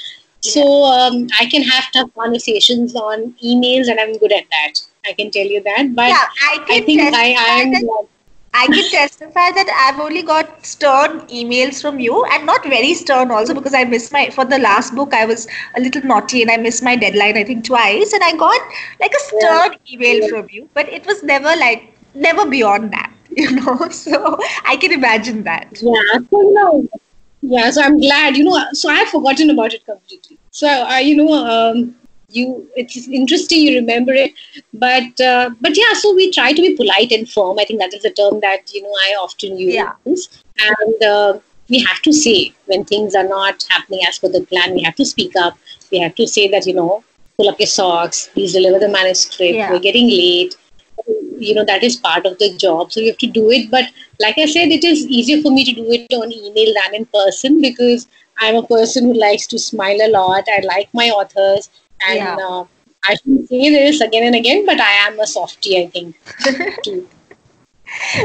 So 0.40 0.84
um, 0.84 1.26
I 1.40 1.46
can 1.46 1.62
have 1.62 1.90
tough 1.92 2.10
conversations 2.14 2.94
on 2.94 3.34
emails 3.44 3.88
and 3.88 3.98
I'm 3.98 4.12
good 4.18 4.32
at 4.32 4.44
that. 4.50 4.74
I 5.04 5.12
can 5.12 5.30
tell 5.30 5.46
you 5.46 5.62
that. 5.62 5.94
But 5.94 6.08
yeah, 6.08 6.28
I, 6.42 6.64
I 6.68 6.80
think 6.82 7.00
I, 7.02 7.32
I 7.32 7.46
am. 7.62 8.06
I 8.54 8.68
can 8.68 8.88
testify 8.90 9.50
that 9.52 9.68
I've 9.86 10.00
only 10.00 10.22
got 10.22 10.64
stern 10.64 11.20
emails 11.28 11.80
from 11.82 12.00
you 12.00 12.24
and 12.32 12.46
not 12.46 12.64
very 12.64 12.94
stern 12.94 13.30
also 13.30 13.54
because 13.54 13.74
I 13.74 13.84
missed 13.84 14.12
my 14.12 14.30
for 14.30 14.44
the 14.44 14.58
last 14.58 14.94
book 14.94 15.12
I 15.12 15.26
was 15.26 15.46
a 15.76 15.80
little 15.80 16.02
naughty 16.02 16.42
and 16.42 16.50
I 16.50 16.56
missed 16.56 16.82
my 16.82 16.96
deadline 16.96 17.36
I 17.36 17.44
think 17.44 17.64
twice. 17.66 18.12
And 18.12 18.22
I 18.24 18.34
got 18.36 18.60
like 19.00 19.12
a 19.14 19.20
stern 19.20 19.76
email 19.92 20.28
from 20.28 20.48
you 20.50 20.68
but 20.74 20.88
it 20.88 21.06
was 21.06 21.22
never 21.22 21.54
like 21.56 21.92
never 22.14 22.46
beyond 22.48 22.92
that 22.92 23.12
you 23.36 23.50
know? 23.50 23.88
So 23.90 24.38
I 24.64 24.76
can 24.76 24.92
imagine 24.92 25.42
that. 25.44 25.68
Yeah 25.82 26.18
so 26.30 26.40
no 26.60 26.88
yeah 27.42 27.70
so 27.70 27.82
I'm 27.82 27.98
glad 27.98 28.36
you 28.36 28.44
know 28.44 28.64
so 28.72 28.88
I've 28.88 29.08
forgotten 29.08 29.50
about 29.50 29.74
it 29.74 29.84
completely. 29.84 30.38
So 30.50 30.66
I 30.66 31.00
you 31.00 31.16
know 31.16 31.32
um, 31.34 31.94
you 32.30 32.68
it's 32.74 33.08
interesting 33.08 33.60
you 33.62 33.78
remember 33.78 34.12
it 34.12 34.32
but 34.74 35.20
uh, 35.20 35.50
but 35.60 35.76
yeah 35.76 35.92
so 35.94 36.14
we 36.14 36.30
try 36.32 36.52
to 36.52 36.62
be 36.62 36.74
polite 36.76 37.12
and 37.12 37.28
firm. 37.30 37.58
I 37.58 37.64
think 37.64 37.80
that 37.80 37.94
is 37.94 38.04
a 38.04 38.10
term 38.10 38.40
that 38.40 38.72
you 38.74 38.82
know 38.82 38.94
i 39.02 39.16
often 39.20 39.58
use. 39.58 39.74
Yeah. 39.74 39.92
and 40.04 41.02
uh, 41.02 41.38
we 41.68 41.82
have 41.82 42.00
to 42.02 42.12
say 42.12 42.52
when 42.66 42.84
things 42.84 43.14
are 43.14 43.26
not 43.28 43.64
happening 43.68 44.00
as 44.08 44.18
per 44.18 44.28
the 44.28 44.42
plan 44.42 44.74
we 44.74 44.82
have 44.82 44.96
to 44.96 45.04
speak 45.04 45.32
up. 45.36 45.58
We 45.92 45.98
have 46.00 46.14
to 46.16 46.26
say 46.26 46.48
that 46.48 46.66
you 46.66 46.74
know 46.74 47.04
pull 47.36 47.48
up 47.48 47.60
your 47.60 47.66
socks 47.66 48.28
please 48.32 48.52
deliver 48.52 48.78
the 48.78 48.88
manuscript. 48.88 49.54
Yeah. 49.54 49.70
we're 49.70 49.78
getting 49.78 50.08
late. 50.08 50.56
You 51.38 51.54
know 51.54 51.64
that 51.64 51.84
is 51.84 51.96
part 51.96 52.26
of 52.26 52.38
the 52.38 52.56
job 52.56 52.90
so 52.90 53.00
you 53.00 53.08
have 53.08 53.18
to 53.18 53.26
do 53.26 53.50
it. 53.50 53.70
But 53.70 53.84
like 54.18 54.38
i 54.38 54.46
said 54.46 54.68
it 54.68 54.84
is 54.84 55.06
easier 55.06 55.42
for 55.42 55.52
me 55.52 55.64
to 55.64 55.72
do 55.72 55.90
it 55.92 56.12
on 56.14 56.32
email 56.32 56.74
than 56.74 56.94
in 56.94 57.06
person 57.06 57.60
because 57.60 58.08
i'm 58.38 58.56
a 58.56 58.66
person 58.66 59.04
who 59.04 59.12
likes 59.14 59.46
to 59.46 59.58
smile 59.58 59.98
a 60.02 60.10
lot. 60.10 60.44
I 60.48 60.62
like 60.66 60.88
my 60.92 61.10
authors 61.10 61.70
and 62.08 62.16
yeah. 62.16 62.36
uh, 62.36 62.64
i 63.04 63.14
should 63.14 63.48
say 63.48 63.70
this 63.70 64.00
again 64.00 64.24
and 64.24 64.34
again 64.34 64.64
but 64.66 64.80
i 64.80 64.92
am 65.06 65.18
a 65.20 65.26
softie 65.26 65.78
i 65.82 65.86
think. 65.86 66.16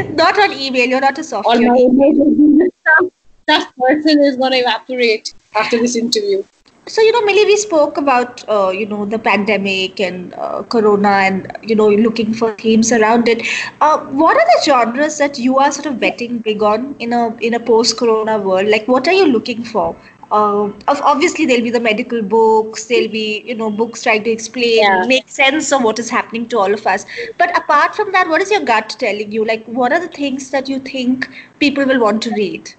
Not 0.09 0.39
on 0.39 0.53
email 0.53 0.87
you're 0.87 1.01
not 1.01 1.17
a 1.17 1.23
softie. 1.23 1.49
On 1.49 1.67
my 1.67 1.77
email. 1.77 3.11
Tough 3.47 3.73
person 3.77 4.19
is 4.21 4.37
going 4.37 4.51
to 4.51 4.57
evaporate 4.59 5.33
after 5.55 5.77
this 5.77 5.95
interview. 5.95 6.43
So 6.87 7.01
you 7.01 7.11
know 7.11 7.21
millie 7.21 7.45
we 7.45 7.57
spoke 7.57 7.97
about 7.97 8.43
uh, 8.49 8.69
you 8.69 8.85
know 8.85 9.05
the 9.05 9.19
pandemic 9.19 9.99
and 9.99 10.33
uh, 10.33 10.63
corona 10.63 11.09
and 11.09 11.57
you 11.61 11.75
know 11.75 11.89
looking 11.89 12.33
for 12.33 12.53
themes 12.55 12.91
around 12.91 13.27
it. 13.27 13.45
Uh, 13.81 13.99
what 14.05 14.35
are 14.35 14.45
the 14.45 14.61
genres 14.65 15.17
that 15.19 15.37
you 15.37 15.59
are 15.59 15.71
sort 15.71 15.85
of 15.85 15.99
betting 15.99 16.39
big 16.39 16.63
on 16.63 16.95
in 16.99 17.13
a 17.13 17.35
in 17.37 17.53
a 17.53 17.59
post 17.59 17.97
corona 17.97 18.39
world? 18.39 18.67
Like 18.67 18.87
what 18.87 19.07
are 19.07 19.13
you 19.13 19.27
looking 19.27 19.63
for 19.63 19.95
uh, 20.31 20.71
obviously 20.87 21.45
there'll 21.45 21.63
be 21.63 21.69
the 21.69 21.79
medical 21.79 22.21
books 22.21 22.85
there'll 22.85 23.11
be 23.11 23.43
you 23.45 23.55
know 23.55 23.69
books 23.69 24.03
trying 24.03 24.23
to 24.23 24.29
explain 24.29 24.81
yeah. 24.81 25.05
make 25.05 25.29
sense 25.29 25.71
of 25.71 25.83
what 25.83 25.99
is 25.99 26.09
happening 26.09 26.47
to 26.47 26.57
all 26.57 26.73
of 26.73 26.87
us 26.87 27.05
but 27.37 27.55
apart 27.57 27.95
from 27.95 28.11
that 28.11 28.27
what 28.27 28.41
is 28.41 28.51
your 28.51 28.61
gut 28.61 28.95
telling 28.99 29.31
you 29.31 29.45
like 29.45 29.65
what 29.65 29.91
are 29.91 29.99
the 29.99 30.13
things 30.19 30.49
that 30.51 30.69
you 30.69 30.79
think 30.79 31.29
people 31.59 31.85
will 31.85 31.99
want 31.99 32.21
to 32.21 32.31
read 32.31 32.73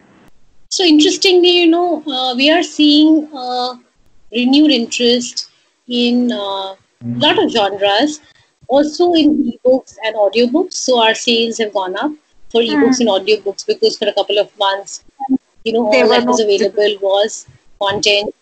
so 0.69 0.85
interestingly 0.85 1.57
you 1.61 1.67
know 1.67 2.03
uh, 2.07 2.35
we 2.35 2.51
are 2.51 2.63
seeing 2.63 3.29
uh, 3.35 3.75
renewed 4.33 4.71
interest 4.71 5.51
in 5.89 6.31
a 6.33 6.37
uh, 6.37 6.77
lot 7.03 7.43
of 7.43 7.51
genres, 7.51 8.21
also 8.69 9.13
in 9.15 9.53
ebooks 9.53 9.97
and 10.05 10.17
audiobooks. 10.17 10.75
So 10.75 11.03
our 11.03 11.15
sales 11.15 11.59
have 11.59 11.73
gone 11.73 11.97
up 11.97 12.13
for 12.51 12.61
ebooks 12.61 12.99
mm. 12.99 13.01
and 13.01 13.09
audiobooks 13.09 13.67
because 13.67 13.99
for 13.99 14.09
a 14.09 14.15
couple 14.15 14.39
of 14.39 14.57
months, 14.59 15.05
you 15.65 15.73
know, 15.73 15.87
all 15.87 16.09
that 16.09 16.25
was 16.25 16.41
available 16.41 16.97
was 17.01 17.47
content 17.81 18.35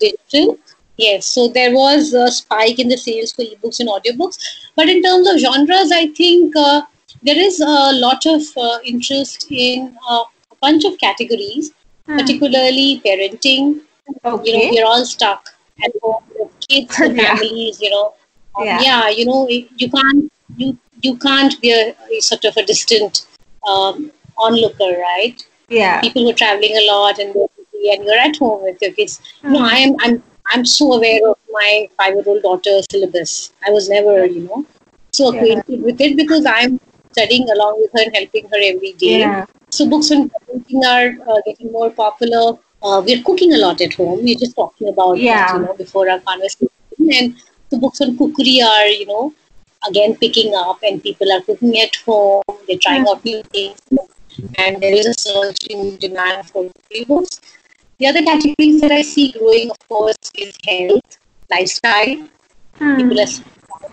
digital. 0.00 0.58
Yes, 0.96 1.26
so 1.26 1.48
there 1.48 1.72
was 1.74 2.12
a 2.12 2.30
spike 2.30 2.78
in 2.78 2.88
the 2.88 2.96
sales 2.96 3.32
for 3.32 3.42
ebooks 3.42 3.80
and 3.80 3.88
audiobooks. 3.88 4.38
But 4.76 4.88
in 4.88 5.02
terms 5.02 5.28
of 5.28 5.38
genres, 5.38 5.90
I 5.90 6.08
think 6.08 6.54
uh, 6.56 6.82
there 7.22 7.38
is 7.38 7.60
a 7.60 7.92
lot 7.92 8.26
of 8.26 8.42
uh, 8.56 8.78
interest 8.84 9.46
in 9.50 9.96
uh, 10.08 10.24
a 10.50 10.54
bunch 10.60 10.84
of 10.84 10.98
categories, 10.98 11.72
mm. 12.06 12.18
particularly 12.18 13.00
parenting, 13.04 13.80
Okay. 14.24 14.50
You 14.50 14.58
know, 14.58 14.70
we're 14.70 14.86
all 14.86 15.04
stuck 15.04 15.48
at 15.82 15.92
home 16.02 16.22
with 16.38 16.50
kids 16.68 16.98
and 17.00 17.16
yeah. 17.22 17.36
families, 17.36 17.80
you 17.80 17.90
know. 17.90 18.14
Um, 18.58 18.66
yeah. 18.66 18.80
yeah, 18.82 19.08
you 19.08 19.24
know, 19.24 19.48
you 19.48 19.90
can't 19.90 20.32
you 20.56 20.78
you 21.00 21.16
can't 21.16 21.58
be 21.60 21.72
a, 21.72 21.94
a 22.10 22.20
sort 22.20 22.44
of 22.44 22.56
a 22.56 22.64
distant 22.64 23.26
um, 23.66 24.12
onlooker, 24.36 24.98
right? 25.00 25.46
Yeah. 25.72 26.00
People 26.00 26.22
who 26.22 26.30
are 26.30 26.40
traveling 26.42 26.76
a 26.76 26.86
lot 26.86 27.18
and 27.18 27.34
and 27.92 28.04
you're 28.04 28.18
at 28.18 28.36
home 28.36 28.62
with 28.62 28.80
your 28.80 28.92
kids. 28.92 29.20
Mm. 29.42 29.52
No, 29.52 29.64
I 29.64 29.76
am 29.76 29.96
I'm 30.00 30.22
I'm 30.54 30.64
so 30.64 30.92
aware 30.92 31.28
of 31.28 31.38
my 31.50 31.88
five 31.96 32.14
year 32.14 32.24
old 32.26 32.42
daughter's 32.42 32.86
syllabus. 32.90 33.52
I 33.66 33.70
was 33.70 33.88
never, 33.88 34.24
you 34.26 34.42
know, 34.42 34.66
so 35.12 35.28
acquainted 35.28 35.64
yeah. 35.78 35.84
with 35.90 36.00
it 36.00 36.16
because 36.16 36.46
I'm 36.46 36.80
studying 37.12 37.48
along 37.50 37.80
with 37.80 37.90
her 37.94 38.04
and 38.06 38.16
helping 38.16 38.44
her 38.48 38.60
every 38.72 38.92
day. 38.92 39.20
Yeah. 39.20 39.46
So 39.70 39.88
books 39.88 40.10
on 40.12 40.30
parenting 40.30 40.84
are 40.84 41.30
uh, 41.30 41.40
getting 41.46 41.72
more 41.72 41.90
popular 41.90 42.58
uh, 42.82 43.02
we're 43.04 43.22
cooking 43.22 43.52
a 43.52 43.58
lot 43.58 43.80
at 43.80 43.94
home. 43.94 44.24
We're 44.24 44.38
just 44.38 44.56
talking 44.56 44.88
about 44.88 45.18
yeah. 45.18 45.46
that, 45.46 45.60
you 45.60 45.66
know, 45.66 45.74
before 45.74 46.10
our 46.10 46.20
conversation. 46.20 46.68
And 46.98 47.34
the 47.70 47.78
books 47.78 48.00
on 48.00 48.16
cookery 48.16 48.60
are, 48.62 48.86
you 48.86 49.06
know, 49.06 49.34
again 49.88 50.16
picking 50.16 50.52
up 50.54 50.78
and 50.82 51.02
people 51.02 51.30
are 51.32 51.40
cooking 51.42 51.78
at 51.78 51.94
home. 51.96 52.42
They're 52.66 52.78
trying 52.78 53.06
out 53.08 53.24
new 53.24 53.42
things. 53.44 53.80
And 54.58 54.80
there 54.82 54.94
is 54.94 55.06
a 55.06 55.14
surge 55.14 55.66
in 55.68 55.96
demand 55.96 56.48
for 56.48 56.70
cookery. 56.90 57.26
The 57.98 58.06
other 58.06 58.22
categories 58.22 58.80
that 58.80 58.90
I 58.90 59.02
see 59.02 59.32
growing, 59.32 59.70
of 59.70 59.88
course, 59.88 60.16
is 60.34 60.56
health, 60.66 61.18
lifestyle. 61.50 62.28
Hmm. 62.76 62.96
People 62.96 63.20
are 63.20 63.26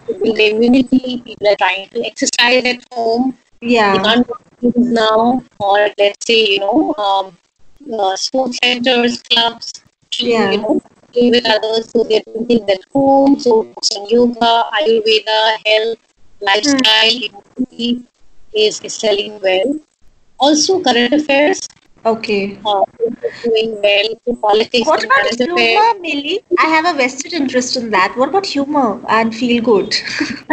building 0.08 0.36
their 0.36 0.56
immunity. 0.56 1.22
People 1.22 1.48
are 1.48 1.56
trying 1.58 1.90
to 1.90 2.06
exercise 2.06 2.66
at 2.66 2.84
home. 2.92 3.38
Yeah. 3.62 3.98
They 3.98 4.04
can't 4.04 4.28
now, 4.76 5.44
or 5.60 5.90
let's 5.98 6.26
say, 6.26 6.46
you 6.54 6.60
know, 6.60 6.94
um, 6.98 7.38
uh, 7.94 8.16
sports 8.16 8.58
centers, 8.64 9.22
clubs 9.24 9.74
to 10.12 10.26
yeah. 10.26 10.52
you 10.52 10.62
know 10.62 10.82
play 11.14 11.30
with 11.30 11.46
others. 11.46 11.90
So 11.92 12.04
they're 12.04 12.22
doing 12.26 12.46
things 12.48 12.70
at 12.70 12.82
home. 12.94 13.40
So 13.40 13.74
some 13.84 14.06
yoga, 14.10 14.64
Ayurveda, 14.74 15.58
health, 15.66 15.98
lifestyle, 16.42 17.44
mm. 17.60 18.04
is, 18.54 18.82
is 18.82 18.94
selling 18.94 19.40
well. 19.42 19.80
Also 20.40 20.82
current 20.82 21.14
affairs. 21.14 21.68
Okay. 22.06 22.58
Uh, 22.66 22.84
doing 23.44 23.82
well. 23.82 24.36
Politics. 24.42 24.88
What 24.88 25.04
about 25.04 25.28
humor, 25.36 25.54
affairs. 25.54 25.96
Millie? 26.00 26.40
I 26.58 26.66
have 26.66 26.86
a 26.86 26.98
vested 26.98 27.34
interest 27.34 27.76
in 27.76 27.90
that. 27.92 28.16
What 28.16 28.30
about 28.30 28.46
humor 28.46 29.02
and 29.10 29.36
feel 29.36 29.62
good? 29.62 29.94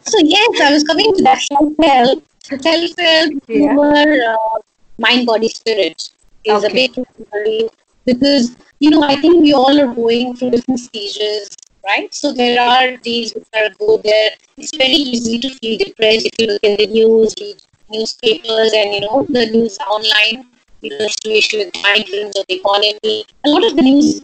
so 0.00 0.18
yes, 0.22 0.60
I 0.60 0.72
was 0.72 0.84
coming 0.84 1.14
to 1.16 1.22
that 1.24 1.40
self-help. 1.40 2.24
Self-help, 2.42 3.32
yeah. 3.48 3.56
humor, 3.56 4.22
uh, 4.28 4.58
mind, 4.98 5.26
body, 5.26 5.48
spirit 5.48 6.10
is 6.44 6.64
okay. 6.64 6.86
a 6.86 6.94
big 6.94 7.70
because 8.06 8.56
you 8.78 8.90
know 8.90 9.02
I 9.02 9.16
think 9.16 9.42
we 9.42 9.52
all 9.52 9.78
are 9.80 9.94
going 9.94 10.36
through 10.36 10.50
different 10.52 10.80
stages, 10.80 11.56
right? 11.84 12.12
So 12.14 12.32
there 12.32 12.60
are 12.60 12.96
days 12.96 13.34
which 13.34 13.46
are 13.54 13.68
good. 13.78 14.02
There 14.02 14.30
it's 14.56 14.76
very 14.76 15.02
easy 15.14 15.38
to 15.38 15.50
feel 15.50 15.78
depressed 15.78 16.26
if 16.26 16.38
you 16.38 16.46
look 16.46 16.64
at 16.64 16.78
the 16.78 16.86
news, 16.86 17.34
read 17.40 17.62
newspapers, 17.90 18.72
and 18.72 18.94
you 18.94 19.00
know 19.00 19.26
the 19.28 19.46
news 19.46 19.78
online. 19.88 20.46
You 20.82 20.90
know, 20.90 20.98
the 20.98 21.08
situation 21.10 21.58
with 21.60 21.74
migrants 21.82 22.38
or 22.38 22.44
the 22.48 22.54
economy. 22.54 23.24
A 23.44 23.48
lot 23.48 23.64
of 23.64 23.76
the 23.76 23.82
news, 23.82 24.22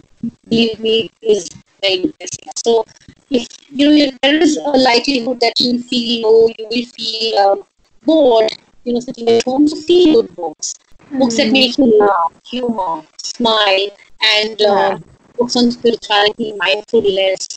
believe 0.49 0.81
me, 0.81 1.11
is 1.21 1.49
very 1.83 2.03
depressing. 2.03 2.51
So 2.65 2.85
if 3.31 3.47
you 3.71 3.89
know 3.89 4.11
there 4.23 4.43
is 4.43 4.57
a 4.57 4.71
likelihood 4.71 5.41
that 5.41 5.61
you 5.61 5.75
will 5.75 5.83
feel 5.83 6.23
low, 6.23 6.49
you 6.59 6.67
will 6.71 6.87
feel 6.87 7.39
um, 7.39 7.63
bored 8.05 8.51
you 8.87 8.93
know, 8.95 9.01
sitting 9.01 9.29
at 9.29 9.43
home 9.43 9.67
to 9.67 9.77
see 9.77 10.15
good 10.15 10.35
books. 10.37 10.75
Mm-hmm. 10.75 11.19
Books 11.19 11.37
that 11.37 11.51
make 11.51 11.77
you 11.77 11.99
laugh, 11.99 12.33
humor, 12.45 13.03
smile, 13.23 13.89
and 14.23 14.63
uh, 14.63 14.99
books 15.37 15.57
on 15.57 15.71
spirituality, 15.73 16.55
mindfulness, 16.57 17.49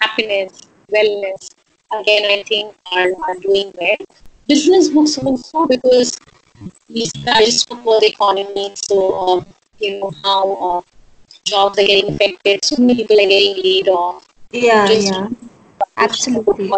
happiness, 0.00 0.60
wellness. 0.92 1.50
Again, 1.92 2.24
I 2.30 2.42
think 2.42 2.74
are, 2.92 3.12
are 3.28 3.38
doing 3.40 3.72
well. 3.80 3.96
Business 4.48 4.88
books 4.88 5.18
also 5.18 5.66
because 5.66 6.18
these 6.88 7.12
guys 7.24 7.60
spoke 7.60 7.82
about 7.82 8.00
the 8.00 8.08
economy, 8.08 8.72
so 8.76 8.96
uh, 9.14 9.44
you 9.78 10.00
know 10.00 10.12
how 10.22 10.52
uh, 10.54 10.80
jobs 11.44 11.78
are 11.78 11.86
getting 11.86 12.14
affected. 12.14 12.64
So 12.64 12.76
many 12.78 12.96
people 12.96 13.16
are 13.16 13.28
getting 13.28 13.62
laid 13.62 13.88
off. 13.88 14.26
Yeah, 14.50 14.90
yeah, 14.90 15.28
absolutely. 15.96 16.70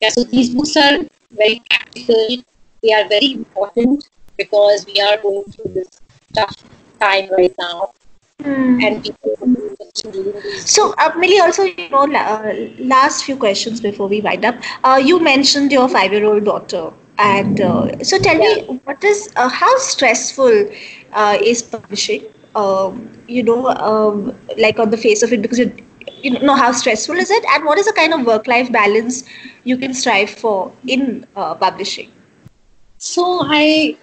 Yeah, 0.00 0.08
so 0.10 0.24
these 0.24 0.54
books 0.54 0.76
are 0.76 0.98
very 1.32 1.62
practical. 1.68 2.36
They 2.82 2.92
are 2.92 3.08
very 3.08 3.32
important 3.32 4.04
because 4.36 4.86
we 4.86 5.00
are 5.00 5.16
going 5.20 5.44
through 5.44 5.72
this 5.74 5.88
tough 6.34 6.54
time 7.00 7.28
right 7.32 7.54
now. 7.58 7.92
Mm. 8.42 8.82
And 8.84 9.02
people 9.02 9.36
so, 10.64 10.94
uh, 10.98 11.12
Millie, 11.16 11.40
also, 11.40 11.64
you 11.64 11.88
know, 11.88 12.02
uh, 12.04 12.54
last 12.78 13.24
few 13.24 13.36
questions 13.36 13.80
before 13.80 14.08
we 14.08 14.20
wind 14.20 14.44
up. 14.44 14.56
Uh, 14.84 15.00
you 15.02 15.18
mentioned 15.20 15.72
your 15.72 15.88
five-year-old 15.88 16.44
daughter, 16.44 16.92
and 17.18 17.60
uh, 17.60 18.04
so 18.04 18.18
tell 18.18 18.34
yeah. 18.34 18.66
me, 18.66 18.80
what 18.84 19.02
is 19.02 19.32
uh, 19.36 19.48
how 19.48 19.76
stressful 19.78 20.68
uh, 21.12 21.38
is 21.42 21.62
publishing? 21.62 22.24
Um, 22.54 23.10
you 23.26 23.42
know, 23.42 23.68
um, 23.68 24.36
like 24.58 24.78
on 24.78 24.90
the 24.90 24.96
face 24.96 25.22
of 25.22 25.32
it, 25.32 25.42
because 25.42 25.58
you 25.58 25.72
you 26.22 26.30
know 26.38 26.54
how 26.54 26.72
stressful 26.72 27.16
is 27.16 27.30
it 27.30 27.44
and 27.52 27.64
what 27.64 27.78
is 27.78 27.86
the 27.86 27.92
kind 27.92 28.14
of 28.14 28.24
work 28.26 28.46
life 28.46 28.70
balance 28.72 29.24
you 29.64 29.76
can 29.76 29.92
strive 29.92 30.30
for 30.30 30.72
in 30.86 31.26
uh, 31.36 31.54
publishing 31.54 32.10
so 32.98 33.40
i 33.44 33.96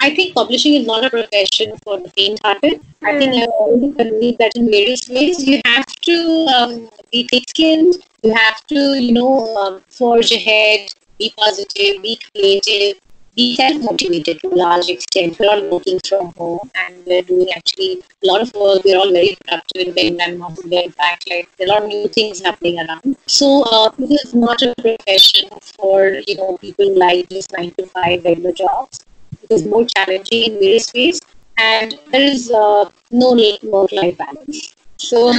i 0.00 0.14
think 0.14 0.34
publishing 0.34 0.74
is 0.74 0.86
not 0.86 1.04
a 1.04 1.10
profession 1.10 1.76
for 1.84 1.98
the 2.00 2.10
faint 2.10 2.38
hearted 2.44 2.80
i 3.02 3.18
think 3.18 3.34
i 3.42 3.44
already 3.58 3.92
conveyed 4.00 4.38
that 4.38 4.56
in 4.56 4.70
various 4.70 5.08
ways 5.08 5.44
you 5.50 5.60
have 5.64 5.86
to 6.10 6.16
um, 6.56 6.88
be 7.12 7.26
thick 7.28 7.44
skinned 7.48 7.94
you 8.22 8.32
have 8.34 8.64
to 8.66 8.80
you 9.06 9.12
know 9.12 9.32
um, 9.56 9.80
forge 9.88 10.32
ahead 10.32 10.92
be 11.18 11.32
positive 11.36 12.02
be 12.02 12.18
creative 12.26 12.96
be 13.36 13.54
self-motivated 13.56 14.40
to 14.40 14.48
a 14.48 14.56
large 14.56 14.88
extent. 14.88 15.38
We're 15.38 15.48
all 15.50 15.70
working 15.70 15.98
from 16.06 16.32
home 16.36 16.70
and 16.74 17.04
we're 17.06 17.22
doing 17.22 17.48
actually 17.56 18.02
a 18.22 18.26
lot 18.26 18.40
of 18.42 18.52
work. 18.54 18.82
We're 18.84 18.98
all 18.98 19.12
very 19.12 19.36
productive 19.40 19.96
and 19.96 20.38
not 20.38 20.58
in 20.64 20.92
fact, 20.92 21.30
like 21.30 21.48
there 21.56 21.68
are 21.68 21.70
a 21.70 21.74
lot 21.74 21.82
of 21.84 21.88
new 21.88 22.08
things 22.08 22.40
happening 22.40 22.80
around. 22.80 23.16
So 23.26 23.62
uh, 23.62 23.90
this 23.98 24.24
is 24.24 24.34
not 24.34 24.62
a 24.62 24.74
profession 24.74 25.48
for 25.76 26.20
you 26.26 26.36
know 26.36 26.58
people 26.58 26.98
like 26.98 27.28
just 27.30 27.52
nine 27.56 27.72
to 27.78 27.86
five 27.86 28.24
regular 28.24 28.52
jobs. 28.52 29.04
Is 29.50 29.66
more 29.66 29.84
challenging 29.96 30.42
in 30.44 30.52
various 30.60 30.92
ways, 30.94 31.20
and 31.58 31.98
there 32.12 32.22
is 32.22 32.50
uh, 32.52 32.88
no 33.10 33.30
work-life 33.64 34.16
balance. 34.16 34.74
So 34.96 35.32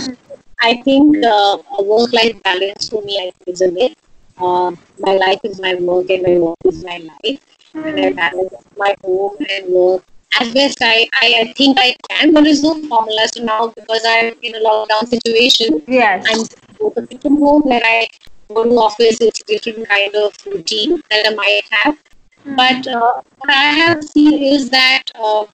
I 0.62 0.82
think 0.84 1.24
uh, 1.24 1.58
a 1.80 1.84
work-life 1.84 2.42
balance 2.44 2.90
for 2.90 3.02
me 3.04 3.32
is 3.48 3.62
a 3.62 3.72
myth. 3.72 3.96
uh, 4.38 4.72
my 5.00 5.14
life 5.16 5.40
is 5.44 5.60
my 5.62 5.76
work 5.76 6.10
and 6.10 6.24
my 6.24 6.38
work 6.38 6.58
is 6.66 6.84
my 6.84 6.98
life. 6.98 7.40
And 7.74 8.00
I 8.00 8.12
balance 8.12 8.54
my 8.78 8.94
home 9.04 9.38
and 9.50 9.74
work 9.74 10.04
as 10.40 10.54
best 10.54 10.78
I, 10.82 11.08
I, 11.22 11.28
I 11.42 11.54
think 11.54 11.78
I 11.80 11.96
can. 12.10 12.34
There 12.34 12.46
is 12.48 12.64
no 12.64 12.74
formula. 12.88 13.28
So 13.34 13.44
now 13.44 13.68
because 13.70 14.02
I'm 14.06 14.34
in 14.42 14.56
a 14.56 14.60
lockdown 14.60 15.08
situation, 15.08 15.82
yes. 15.88 16.26
I'm 16.30 16.46
working 16.80 17.18
from 17.20 17.38
home 17.38 17.62
where 17.62 17.82
I 17.84 18.08
go 18.54 18.64
to 18.64 18.70
office, 18.72 19.22
it's 19.22 19.42
different 19.44 19.88
kind 19.88 20.14
of 20.16 20.34
routine 20.46 21.02
that 21.10 21.28
I 21.28 21.34
might 21.34 21.62
have. 21.72 21.98
Mm-hmm. 22.46 22.56
But 22.56 22.88
uh, 22.88 23.22
what 23.38 23.50
I 23.50 23.74
have 23.82 24.04
seen 24.04 24.42
is 24.42 24.70
that 24.70 25.04
uh, 25.16 25.46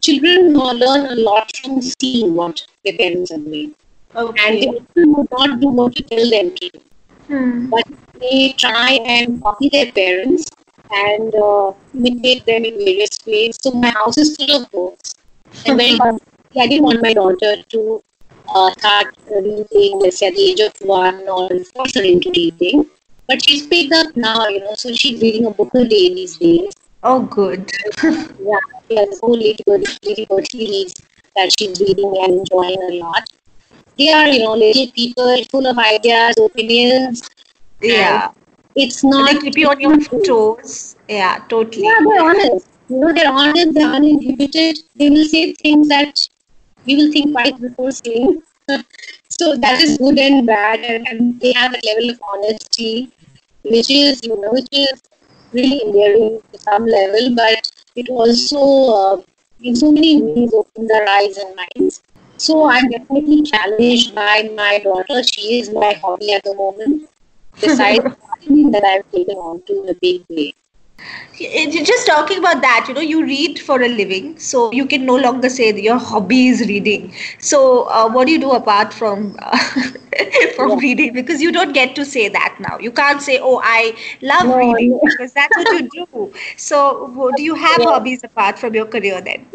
children 0.00 0.54
learn 0.54 1.06
a 1.06 1.16
lot 1.16 1.50
from 1.56 1.82
seeing 1.82 2.34
what 2.34 2.64
their 2.84 2.96
parents 2.96 3.32
are 3.32 3.38
doing. 3.38 3.74
Okay. 4.14 4.46
And 4.46 4.86
they 4.94 5.04
would 5.04 5.28
not 5.30 5.60
do 5.60 5.68
what 5.68 5.98
you 5.98 6.04
tell 6.04 6.30
them 6.30 6.54
to 6.54 6.70
do. 6.70 6.80
Hmm. 7.26 7.70
But 7.70 7.84
they 8.20 8.54
try 8.56 8.92
and 9.04 9.42
copy 9.42 9.68
their 9.68 9.92
parents 9.92 10.48
and 10.90 11.34
uh, 11.34 11.72
imitate 11.94 12.46
them 12.46 12.64
in 12.64 12.78
various 12.78 13.18
ways. 13.26 13.58
So 13.60 13.72
my 13.72 13.90
house 13.90 14.16
is 14.16 14.36
full 14.36 14.62
of 14.62 14.70
books. 14.70 15.14
And 15.66 15.76
very 15.76 15.98
I 16.56 16.66
didn't 16.66 16.84
want 16.84 17.02
my 17.02 17.12
daughter 17.12 17.62
to 17.62 18.02
uh, 18.54 18.70
start 18.72 19.14
reading, 19.30 19.98
let's 20.00 20.18
say, 20.18 20.28
at 20.28 20.34
the 20.34 20.40
age 20.40 20.60
of 20.60 20.72
one 20.80 21.28
or 21.28 21.48
force 21.48 21.94
her 21.94 22.02
into 22.02 22.30
reading. 22.30 22.88
But 23.28 23.44
she's 23.44 23.66
picked 23.66 23.92
up 23.92 24.16
now, 24.16 24.48
you 24.48 24.60
know, 24.60 24.74
so 24.74 24.92
she's 24.94 25.20
reading 25.20 25.44
a 25.44 25.50
book 25.50 25.70
a 25.74 25.84
day 25.84 26.14
these 26.14 26.38
days. 26.38 26.72
Oh, 27.02 27.20
good. 27.22 27.70
yeah, 28.02 28.64
she 28.88 28.96
has 28.96 29.16
a 29.16 29.20
whole 29.20 29.36
little, 29.36 29.82
little 30.02 30.40
series 30.50 30.94
that 31.36 31.52
she's 31.58 31.78
reading 31.78 32.16
and 32.22 32.38
enjoying 32.40 32.82
a 32.90 32.94
lot. 33.04 33.28
They 33.98 34.10
are, 34.12 34.28
you 34.28 34.44
know, 34.44 34.54
little 34.54 34.90
people 34.92 35.44
full 35.50 35.66
of 35.66 35.76
ideas, 35.78 36.36
opinions. 36.38 37.22
Yeah. 37.82 38.30
It's 38.74 39.04
not. 39.04 39.32
They 39.32 39.38
keep 39.40 39.58
you 39.58 39.68
on 39.68 39.80
your 39.80 39.98
toes. 40.24 40.96
Yeah, 41.08 41.44
totally. 41.48 41.84
Yeah, 41.84 41.98
they're 42.04 42.22
honest. 42.22 42.66
You 42.88 43.00
know, 43.00 43.12
they're 43.12 43.30
honest, 43.30 43.74
they're 43.74 43.90
uninhibited. 43.90 44.78
They 44.96 45.10
will 45.10 45.26
say 45.26 45.52
things 45.52 45.88
that 45.88 46.18
we 46.86 46.96
will 46.96 47.12
think 47.12 47.32
twice 47.32 47.58
before 47.60 47.90
saying. 47.90 48.42
so 49.28 49.56
that 49.56 49.80
is 49.82 49.98
good 49.98 50.18
and 50.18 50.46
bad, 50.46 50.80
and, 50.80 51.06
and 51.08 51.40
they 51.40 51.52
have 51.52 51.74
a 51.74 51.80
level 51.86 52.10
of 52.10 52.20
honesty, 52.32 53.10
which 53.70 53.90
is, 53.90 54.20
you 54.24 54.40
know, 54.40 54.50
which 54.50 54.68
is 54.72 55.02
really 55.52 55.82
endearing 55.84 56.40
to 56.52 56.58
some 56.58 56.86
level, 56.86 57.34
but 57.34 57.70
it 57.96 58.08
also, 58.08 58.60
uh, 58.94 59.22
in 59.62 59.74
so 59.74 59.90
many 59.92 60.22
ways, 60.22 60.52
opens 60.54 60.90
our 60.90 61.08
eyes 61.08 61.36
and 61.36 61.56
minds. 61.56 62.02
So 62.36 62.68
I'm 62.68 62.88
definitely 62.88 63.42
challenged 63.42 64.14
by 64.14 64.50
my 64.54 64.78
daughter. 64.78 65.22
She 65.24 65.60
is 65.60 65.70
my 65.70 65.92
hobby 66.00 66.32
at 66.32 66.44
the 66.44 66.54
moment. 66.54 67.08
Besides 67.60 68.04
that 68.72 68.84
I've 68.84 69.10
taken 69.10 69.36
on 69.36 69.62
to 69.62 69.82
in 69.82 69.88
a 69.88 69.94
big 69.94 70.24
way 70.28 70.54
just 71.38 72.06
talking 72.06 72.38
about 72.38 72.60
that 72.60 72.86
you 72.88 72.94
know 72.94 73.00
you 73.00 73.24
read 73.24 73.58
for 73.58 73.80
a 73.82 73.88
living 73.88 74.38
so 74.38 74.72
you 74.72 74.86
can 74.86 75.04
no 75.06 75.16
longer 75.16 75.48
say 75.48 75.70
that 75.72 75.82
your 75.82 75.98
hobby 75.98 76.48
is 76.48 76.60
reading 76.68 77.12
so 77.38 77.84
uh, 77.88 78.08
what 78.08 78.26
do 78.26 78.32
you 78.32 78.40
do 78.40 78.50
apart 78.52 78.92
from 78.92 79.36
uh, 79.40 79.58
from 80.56 80.70
yeah. 80.70 80.76
reading 80.80 81.12
because 81.12 81.40
you 81.40 81.52
don't 81.52 81.72
get 81.72 81.94
to 81.94 82.04
say 82.04 82.28
that 82.28 82.56
now 82.60 82.78
you 82.78 82.90
can't 82.90 83.22
say 83.22 83.38
oh 83.40 83.60
i 83.62 83.96
love 84.22 84.46
no, 84.46 84.56
reading 84.56 84.92
yeah. 84.92 84.98
because 85.04 85.32
that's 85.32 85.56
what 85.56 85.68
you 85.72 85.88
do 85.90 86.32
so 86.56 87.30
do 87.36 87.42
you 87.42 87.54
have 87.54 87.78
yeah. 87.78 87.86
hobbies 87.86 88.24
apart 88.24 88.58
from 88.58 88.74
your 88.74 88.86
career 88.86 89.20
then 89.20 89.46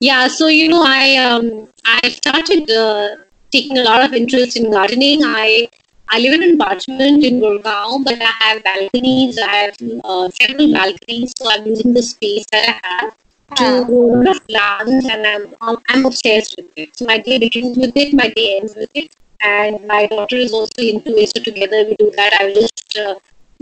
yeah 0.00 0.28
so 0.28 0.46
you 0.46 0.68
know 0.68 0.84
i 0.86 1.16
um 1.16 1.68
i 1.84 2.08
started 2.08 2.70
uh, 2.70 3.16
taking 3.50 3.78
a 3.78 3.82
lot 3.82 4.04
of 4.04 4.12
interest 4.12 4.56
in 4.56 4.70
gardening 4.70 5.20
i 5.24 5.68
I 6.10 6.18
live 6.18 6.34
in 6.34 6.42
an 6.42 6.54
apartment 6.60 7.24
in 7.24 7.40
Gurgaon, 7.40 8.04
but 8.04 8.20
I 8.20 8.32
have 8.40 8.62
balconies. 8.64 9.38
I 9.38 9.54
have 9.64 9.76
uh, 10.04 10.28
several 10.30 10.72
balconies, 10.72 11.32
so 11.36 11.50
I'm 11.50 11.66
using 11.66 11.92
the 11.94 12.02
space 12.02 12.44
that 12.52 12.80
I 12.82 12.88
have 12.88 13.14
to 13.56 13.84
grow 13.84 14.34
plants, 14.48 15.06
and 15.08 15.26
I'm 15.26 15.54
I'm 15.88 16.06
obsessed 16.06 16.56
with 16.56 16.66
it. 16.76 16.96
So 16.96 17.04
my 17.06 17.18
day 17.18 17.38
begins 17.38 17.76
with 17.76 17.96
it, 17.96 18.14
my 18.14 18.28
day 18.30 18.58
ends 18.58 18.74
with 18.76 18.90
it, 18.94 19.14
and 19.40 19.86
my 19.86 20.06
daughter 20.06 20.36
is 20.36 20.52
also 20.52 20.82
into 20.82 21.16
it. 21.16 21.30
So 21.36 21.42
together 21.42 21.84
we 21.84 21.96
do 21.96 22.10
that. 22.16 22.32
I 22.40 22.52
just 22.54 22.98
uh, 22.98 23.14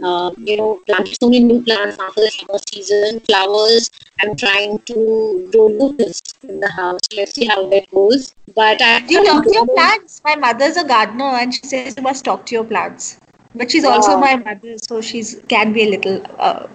uh, 0.02 0.30
you 0.36 0.56
know, 0.56 0.80
planted 0.86 1.16
so 1.20 1.28
many 1.28 1.44
new 1.44 1.62
plants 1.62 1.98
after 1.98 2.20
the 2.20 2.30
summer 2.30 2.58
season, 2.70 3.20
flowers. 3.20 3.90
I'm 4.20 4.36
trying 4.36 4.78
to 4.80 5.48
grow 5.52 5.66
lotus 5.66 6.22
in 6.42 6.60
the 6.60 6.68
house. 6.68 7.00
Let's 7.16 7.34
see 7.34 7.46
how 7.46 7.68
that 7.70 7.90
goes. 7.90 8.34
But 8.54 8.80
I 8.82 8.98
you 9.06 9.24
talk 9.24 9.44
to 9.44 9.52
your 9.52 9.66
plants. 9.66 10.20
My 10.24 10.36
mother's 10.36 10.76
a 10.76 10.84
gardener, 10.84 11.24
and 11.24 11.54
she 11.54 11.62
says 11.66 11.94
you 11.96 12.02
must 12.02 12.24
talk 12.24 12.46
to 12.46 12.54
your 12.54 12.64
plants. 12.64 13.20
But 13.54 13.70
she's 13.70 13.84
also 13.84 14.18
my 14.18 14.36
mother, 14.36 14.76
so 14.86 15.00
she's 15.00 15.40
can 15.48 15.72
be 15.72 15.84
a 15.84 15.90
little 15.90 16.22
uh, 16.38 16.66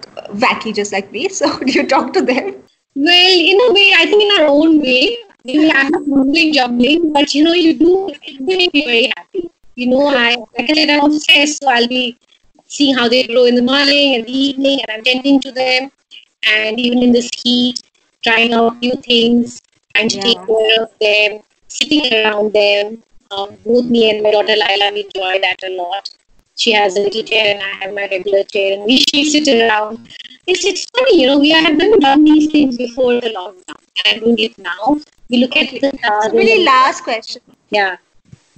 wacky, 0.44 0.74
just 0.74 0.92
like 0.92 1.12
me. 1.12 1.28
So 1.40 1.58
do 1.60 1.72
you 1.72 1.86
talk 1.86 2.12
to 2.14 2.22
them? 2.22 2.56
Well, 2.94 3.38
in 3.50 3.60
a 3.60 3.72
way, 3.72 3.92
I 3.96 4.06
think 4.06 4.22
in 4.22 4.40
our 4.40 4.48
own 4.48 4.80
way. 4.80 5.18
I'm 5.48 5.90
not 5.90 6.06
mumbling, 6.06 6.52
jumbling, 6.52 7.12
but 7.12 7.34
you 7.34 7.42
know, 7.42 7.52
you 7.52 7.74
do. 7.74 8.10
It 8.22 8.40
make 8.40 8.72
me 8.72 8.84
very 8.84 9.12
happy. 9.16 9.50
You 9.74 9.88
know, 9.88 10.06
I 10.06 10.36
like 10.58 10.70
I 10.70 10.74
said, 10.74 10.90
I'm 10.90 11.04
obsessed, 11.06 11.62
so 11.62 11.68
I'll 11.68 11.88
be 11.88 12.16
seeing 12.72 12.94
how 12.96 13.06
they 13.06 13.22
grow 13.24 13.44
in 13.44 13.54
the 13.54 13.62
morning 13.62 14.14
and 14.14 14.24
the 14.26 14.32
evening, 14.32 14.80
and 14.80 14.90
I'm 14.90 15.04
tending 15.04 15.40
to 15.40 15.52
them. 15.52 15.90
And 16.44 16.80
even 16.80 17.02
in 17.02 17.12
this 17.12 17.28
heat, 17.44 17.82
trying 18.24 18.52
out 18.54 18.80
new 18.80 18.96
things, 18.96 19.60
trying 19.94 20.08
to 20.08 20.16
yeah. 20.16 20.22
take 20.22 20.46
care 20.46 20.82
of 20.82 20.90
them, 21.00 21.40
sitting 21.68 22.04
around 22.12 22.52
them. 22.54 23.02
Um, 23.30 23.56
both 23.64 23.86
me 23.86 24.10
and 24.10 24.22
my 24.22 24.30
daughter 24.30 24.56
Laila, 24.62 24.90
we 24.92 25.04
enjoy 25.04 25.40
that 25.40 25.56
a 25.64 25.70
lot. 25.76 26.08
She 26.56 26.72
has 26.72 26.96
a 26.96 27.00
little 27.00 27.22
chair 27.22 27.54
and 27.54 27.62
I 27.62 27.70
have 27.82 27.94
my 27.94 28.08
regular 28.08 28.44
chair, 28.44 28.74
and 28.74 28.84
we 28.84 28.98
sit 29.34 29.48
around. 29.48 30.08
It's, 30.46 30.64
it's 30.64 30.84
funny, 30.96 31.20
you 31.20 31.26
know, 31.26 31.38
we 31.38 31.50
have 31.50 31.76
never 31.76 31.98
done 31.98 32.24
these 32.24 32.50
things 32.50 32.76
before 32.76 33.20
the 33.20 33.32
lockdown. 33.38 33.80
And 34.04 34.16
I'm 34.16 34.20
doing 34.20 34.38
it 34.38 34.58
now. 34.58 34.98
We 35.28 35.38
look 35.38 35.56
at 35.56 35.70
the 35.70 35.92
stars. 35.98 36.32
really, 36.32 36.64
last 36.64 37.04
question. 37.04 37.42
Yeah. 37.70 37.96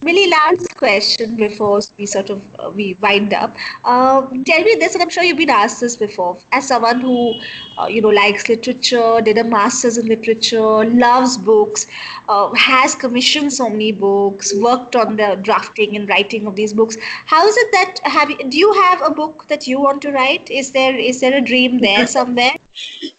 Really, 0.05 0.29
last 0.29 0.75
question 0.77 1.35
before 1.35 1.81
we 1.97 2.05
sort 2.05 2.29
of 2.29 2.47
uh, 2.61 2.69
we 2.69 2.93
wind 3.01 3.33
up. 3.33 3.57
Uh, 3.85 4.21
tell 4.45 4.63
me 4.63 4.75
this, 4.75 4.93
and 4.93 5.03
I'm 5.03 5.09
sure 5.09 5.25
you've 5.25 5.39
been 5.39 5.49
asked 5.49 5.81
this 5.81 5.97
before. 5.97 6.37
As 6.53 6.69
someone 6.69 7.01
who, 7.01 7.41
uh, 7.79 7.87
you 7.87 8.03
know, 8.03 8.11
likes 8.11 8.47
literature, 8.51 9.23
did 9.23 9.39
a 9.39 9.45
master's 9.45 9.97
in 9.97 10.07
literature, 10.07 10.85
loves 10.85 11.39
books, 11.39 11.87
uh, 12.29 12.53
has 12.53 12.95
commissioned 12.95 13.55
so 13.55 13.71
many 13.71 13.93
books, 13.93 14.53
worked 14.57 14.95
on 14.95 15.17
the 15.17 15.37
drafting 15.37 15.97
and 15.97 16.07
writing 16.07 16.47
of 16.47 16.55
these 16.55 16.75
books. 16.75 16.99
How 17.25 17.47
is 17.49 17.57
it 17.57 17.73
that 17.73 18.01
have 18.05 18.29
you, 18.29 18.37
do 18.51 18.59
you 18.59 18.75
have 18.75 19.01
a 19.01 19.09
book 19.09 19.49
that 19.49 19.67
you 19.67 19.81
want 19.81 20.03
to 20.03 20.13
write? 20.13 20.51
Is 20.51 20.73
there 20.73 20.95
is 20.95 21.21
there 21.21 21.35
a 21.39 21.41
dream 21.41 21.79
there 21.79 22.07
somewhere? 22.19 22.53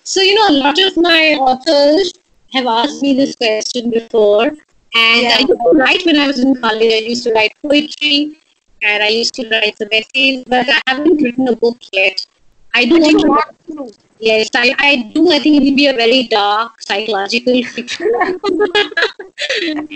So 0.03 0.21
you 0.21 0.35
know, 0.35 0.47
a 0.49 0.57
lot 0.59 0.77
of 0.77 0.97
my 0.97 1.33
authors 1.49 2.13
have 2.53 2.67
asked 2.67 3.01
me 3.01 3.15
this 3.15 3.35
question 3.35 3.89
before 3.89 4.51
and 4.95 5.23
yeah. 5.23 5.35
I 5.35 5.39
used 5.39 5.61
to 5.61 5.71
write 5.75 6.05
when 6.05 6.17
I 6.17 6.27
was 6.27 6.39
in 6.39 6.55
college. 6.55 6.93
I 6.93 7.03
used 7.13 7.23
to 7.25 7.33
write 7.33 7.53
poetry 7.61 8.37
and 8.81 9.03
I 9.03 9.09
used 9.09 9.33
to 9.35 9.49
write 9.49 9.77
some 9.77 9.89
essays, 9.91 10.43
but 10.47 10.67
I 10.69 10.81
haven't 10.87 11.21
written 11.21 11.47
a 11.49 11.55
book 11.55 11.77
yet. 11.91 12.25
I 12.73 12.85
do 12.85 12.99
want, 12.99 13.27
want 13.27 13.55
to. 13.67 14.05
Yes, 14.19 14.49
I, 14.55 14.73
I 14.79 15.11
do. 15.13 15.31
I 15.31 15.39
think 15.39 15.61
it 15.61 15.69
will 15.69 15.75
be 15.75 15.87
a 15.87 15.93
very 15.93 16.23
dark 16.23 16.81
psychological 16.81 17.63
fiction. 17.75 18.11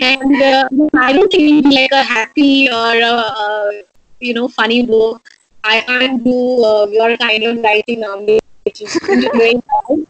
and 0.00 0.42
uh, 0.42 0.68
I 0.94 1.12
don't 1.12 1.30
think 1.30 1.42
it 1.42 1.54
will 1.54 1.62
be 1.62 1.76
like 1.76 1.92
a 1.92 2.02
happy 2.02 2.68
or 2.68 2.96
a, 3.00 3.14
a 3.44 3.82
you 4.20 4.34
know 4.34 4.48
funny 4.48 4.84
book. 4.84 5.30
I 5.64 5.80
can't 5.80 6.24
do 6.24 6.64
uh, 6.64 6.86
your 6.86 7.16
kind 7.16 7.44
of 7.44 7.62
writing 7.62 8.00
normally, 8.00 8.40
which 8.64 8.82
is 8.82 8.98
very 9.06 9.60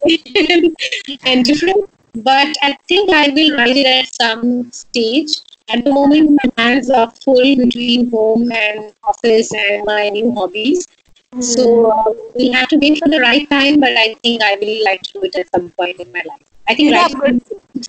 and 1.25 1.45
different 1.45 1.89
but 2.15 2.55
I 2.61 2.77
think 2.87 3.09
I 3.11 3.29
will 3.29 3.55
write 3.55 3.77
it 3.77 3.85
at 3.85 4.13
some 4.13 4.71
stage. 4.71 5.41
At 5.69 5.85
the 5.85 5.91
moment, 5.91 6.39
my 6.43 6.63
hands 6.63 6.89
are 6.89 7.09
full 7.11 7.55
between 7.55 8.09
home 8.11 8.51
and 8.51 8.93
office 9.03 9.53
and 9.53 9.85
my 9.85 10.09
new 10.09 10.33
hobbies. 10.33 10.87
Mm. 11.33 11.43
So 11.43 11.91
uh, 11.91 12.13
we'll 12.35 12.53
have 12.53 12.67
to 12.69 12.77
wait 12.77 12.99
for 12.99 13.07
the 13.07 13.21
right 13.21 13.49
time, 13.49 13.79
but 13.79 13.95
I 13.95 14.15
think 14.21 14.41
I 14.41 14.57
will 14.59 14.83
like 14.83 15.01
to 15.03 15.13
do 15.13 15.23
it 15.23 15.35
at 15.35 15.49
some 15.51 15.69
point 15.71 15.99
in 15.99 16.11
my 16.11 16.21
life. 16.25 16.47
I 16.71 16.75
think 16.75 16.93
right 16.93 17.41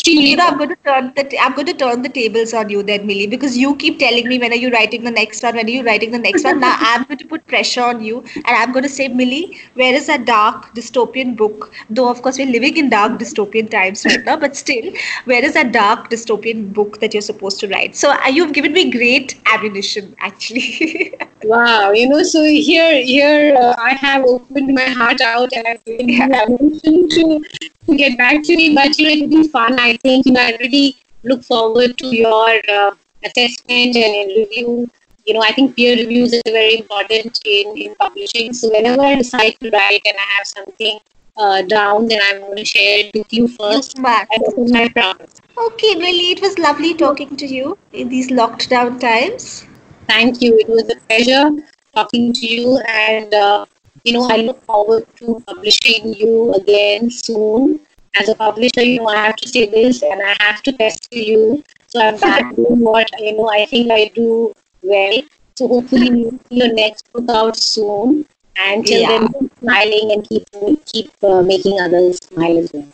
you 0.06 0.36
know, 0.36 0.46
I'm 0.46 0.58
going 0.58 0.68
to 0.70 0.76
turn 0.84 1.12
the 1.16 1.38
I'm 1.38 1.54
going 1.54 1.66
to 1.66 1.74
turn 1.74 2.02
the 2.02 2.08
tables 2.08 2.54
on 2.54 2.68
you 2.68 2.82
then, 2.82 3.06
Millie, 3.06 3.26
because 3.26 3.56
you 3.56 3.74
keep 3.76 3.98
telling 3.98 4.28
me 4.28 4.38
when 4.38 4.52
are 4.52 4.56
you 4.56 4.70
writing 4.70 5.04
the 5.04 5.10
next 5.10 5.42
one, 5.42 5.56
when 5.56 5.66
are 5.66 5.70
you 5.70 5.84
writing 5.84 6.10
the 6.10 6.18
next 6.18 6.44
one. 6.44 6.60
Now 6.60 6.76
I'm 6.78 7.04
going 7.04 7.18
to 7.18 7.26
put 7.26 7.46
pressure 7.46 7.82
on 7.82 8.02
you, 8.02 8.20
and 8.34 8.56
I'm 8.56 8.72
going 8.72 8.84
to 8.84 8.88
say, 8.88 9.08
Millie, 9.08 9.58
where 9.74 9.94
is 9.94 10.06
that 10.06 10.24
dark 10.24 10.74
dystopian 10.74 11.36
book? 11.36 11.72
Though 11.90 12.08
of 12.08 12.22
course 12.22 12.38
we're 12.38 12.46
living 12.50 12.76
in 12.76 12.90
dark 12.90 13.18
dystopian 13.18 13.70
times 13.70 14.04
right 14.04 14.24
now, 14.24 14.36
but 14.36 14.56
still, 14.56 14.92
where 15.24 15.44
is 15.44 15.54
that 15.54 15.72
dark 15.72 16.10
dystopian 16.10 16.72
book 16.72 17.00
that 17.00 17.12
you're 17.14 17.22
supposed 17.22 17.60
to 17.60 17.68
write? 17.68 17.96
So 17.96 18.12
uh, 18.12 18.28
you've 18.28 18.52
given 18.52 18.72
me 18.72 18.90
great 18.90 19.40
ammunition, 19.52 20.14
actually. 20.20 21.14
wow, 21.44 21.90
you 21.92 22.08
know, 22.08 22.22
so 22.22 22.42
here 22.44 23.02
here 23.02 23.56
uh, 23.56 23.74
I 23.78 23.94
have 23.94 24.24
opened 24.24 24.74
my 24.74 24.88
heart 24.88 25.20
out 25.20 25.52
and 25.52 25.66
I've 25.66 25.84
given 25.84 26.08
yeah. 26.08 26.44
ammunition 26.46 27.08
to 27.08 27.44
get 27.86 28.16
back 28.16 28.42
to 28.44 28.56
me, 28.56 28.74
but 28.74 28.98
you 28.98 29.04
know, 29.04 29.12
it'll 29.12 29.42
be 29.42 29.48
fun. 29.48 29.78
I 29.78 29.96
think 29.98 30.26
you 30.26 30.32
know, 30.32 30.40
I 30.40 30.56
really 30.60 30.96
look 31.22 31.42
forward 31.42 31.98
to 31.98 32.06
your 32.06 32.60
uh, 32.68 32.94
assessment 33.24 33.96
and 33.96 34.30
review 34.36 34.90
you 35.26 35.34
know, 35.34 35.40
I 35.40 35.52
think 35.52 35.76
peer 35.76 35.96
reviews 35.96 36.34
are 36.34 36.42
very 36.44 36.78
important 36.78 37.40
in, 37.44 37.76
in 37.76 37.94
publishing. 37.94 38.52
So 38.52 38.70
whenever 38.70 39.02
I 39.02 39.14
decide 39.16 39.54
to 39.60 39.70
write 39.70 40.02
and 40.04 40.16
I 40.18 40.36
have 40.36 40.46
something 40.46 40.98
uh, 41.36 41.62
down, 41.62 42.08
then 42.08 42.20
I'm 42.24 42.40
going 42.40 42.56
to 42.56 42.64
share 42.64 43.06
it 43.06 43.14
with 43.14 43.32
you 43.32 43.48
first. 43.48 44.02
Back. 44.02 44.28
And 44.32 44.44
this 44.44 44.54
is 44.54 44.72
my 44.72 44.88
promise. 44.88 45.34
Okay, 45.56 45.94
Millie, 45.94 46.32
it 46.32 46.40
was 46.40 46.58
lovely 46.58 46.94
talking 46.94 47.36
to 47.36 47.46
you 47.46 47.78
in 47.92 48.08
these 48.08 48.30
locked 48.30 48.68
down 48.68 48.98
times. 48.98 49.66
Thank 50.08 50.42
you. 50.42 50.58
It 50.58 50.68
was 50.68 50.90
a 50.90 50.96
pleasure 51.06 51.50
talking 51.94 52.32
to 52.32 52.46
you, 52.46 52.78
and 52.88 53.32
uh, 53.32 53.66
you 54.04 54.12
know, 54.12 54.28
I 54.30 54.36
look 54.36 54.62
forward 54.64 55.06
to 55.16 55.42
publishing 55.46 56.14
you 56.14 56.52
again 56.54 57.10
soon. 57.10 57.80
As 58.14 58.28
a 58.28 58.34
publisher, 58.34 58.82
you 58.82 58.98
know, 58.98 59.06
I 59.08 59.16
have 59.16 59.36
to 59.36 59.48
say 59.48 59.66
this, 59.66 60.02
and 60.02 60.20
I 60.22 60.36
have 60.40 60.62
to 60.64 60.72
test 60.72 61.08
you. 61.12 61.62
So 61.88 62.00
I'm 62.00 62.18
back 62.26 62.54
doing 62.56 62.80
what 62.80 63.08
you 63.20 63.36
know 63.36 63.48
I 63.48 63.64
think 63.66 63.90
I 63.90 64.10
do 64.14 64.52
well. 64.82 65.22
So 65.56 65.68
hopefully, 65.68 66.08
you 66.08 66.40
see 66.48 66.56
your 66.56 66.72
next 66.74 67.10
book 67.12 67.28
out 67.30 67.56
soon. 67.56 68.26
And 68.56 68.84
till 68.86 69.00
Yeah. 69.00 69.08
then, 69.18 69.28
keep 69.32 69.52
smiling 69.60 70.12
and 70.12 70.28
keep 70.28 70.44
keep 70.86 71.10
uh, 71.22 71.42
making 71.42 71.80
others 71.80 72.18
smile 72.28 72.58
as 72.58 72.70
well. 72.72 72.86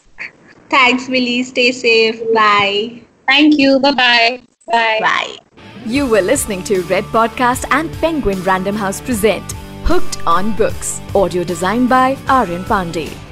Thanks, 0.70 1.08
Milee. 1.08 1.44
Stay 1.44 1.72
safe. 1.72 2.20
Bye. 2.34 3.02
Thank 3.26 3.58
you. 3.58 3.80
Bye-bye. 3.80 4.40
Bye. 4.70 4.98
Bye. 5.00 5.36
You 5.86 6.06
were 6.06 6.20
listening 6.20 6.62
to 6.64 6.82
Red 6.82 7.04
Podcast 7.04 7.64
and 7.70 7.90
Penguin 7.94 8.42
Random 8.42 8.76
House 8.76 9.00
present 9.00 9.54
Hooked 9.88 10.18
on 10.26 10.54
Books. 10.54 11.00
Audio 11.14 11.42
designed 11.42 11.88
by 11.88 12.18
Aryan 12.28 12.62
Pandey. 12.64 13.27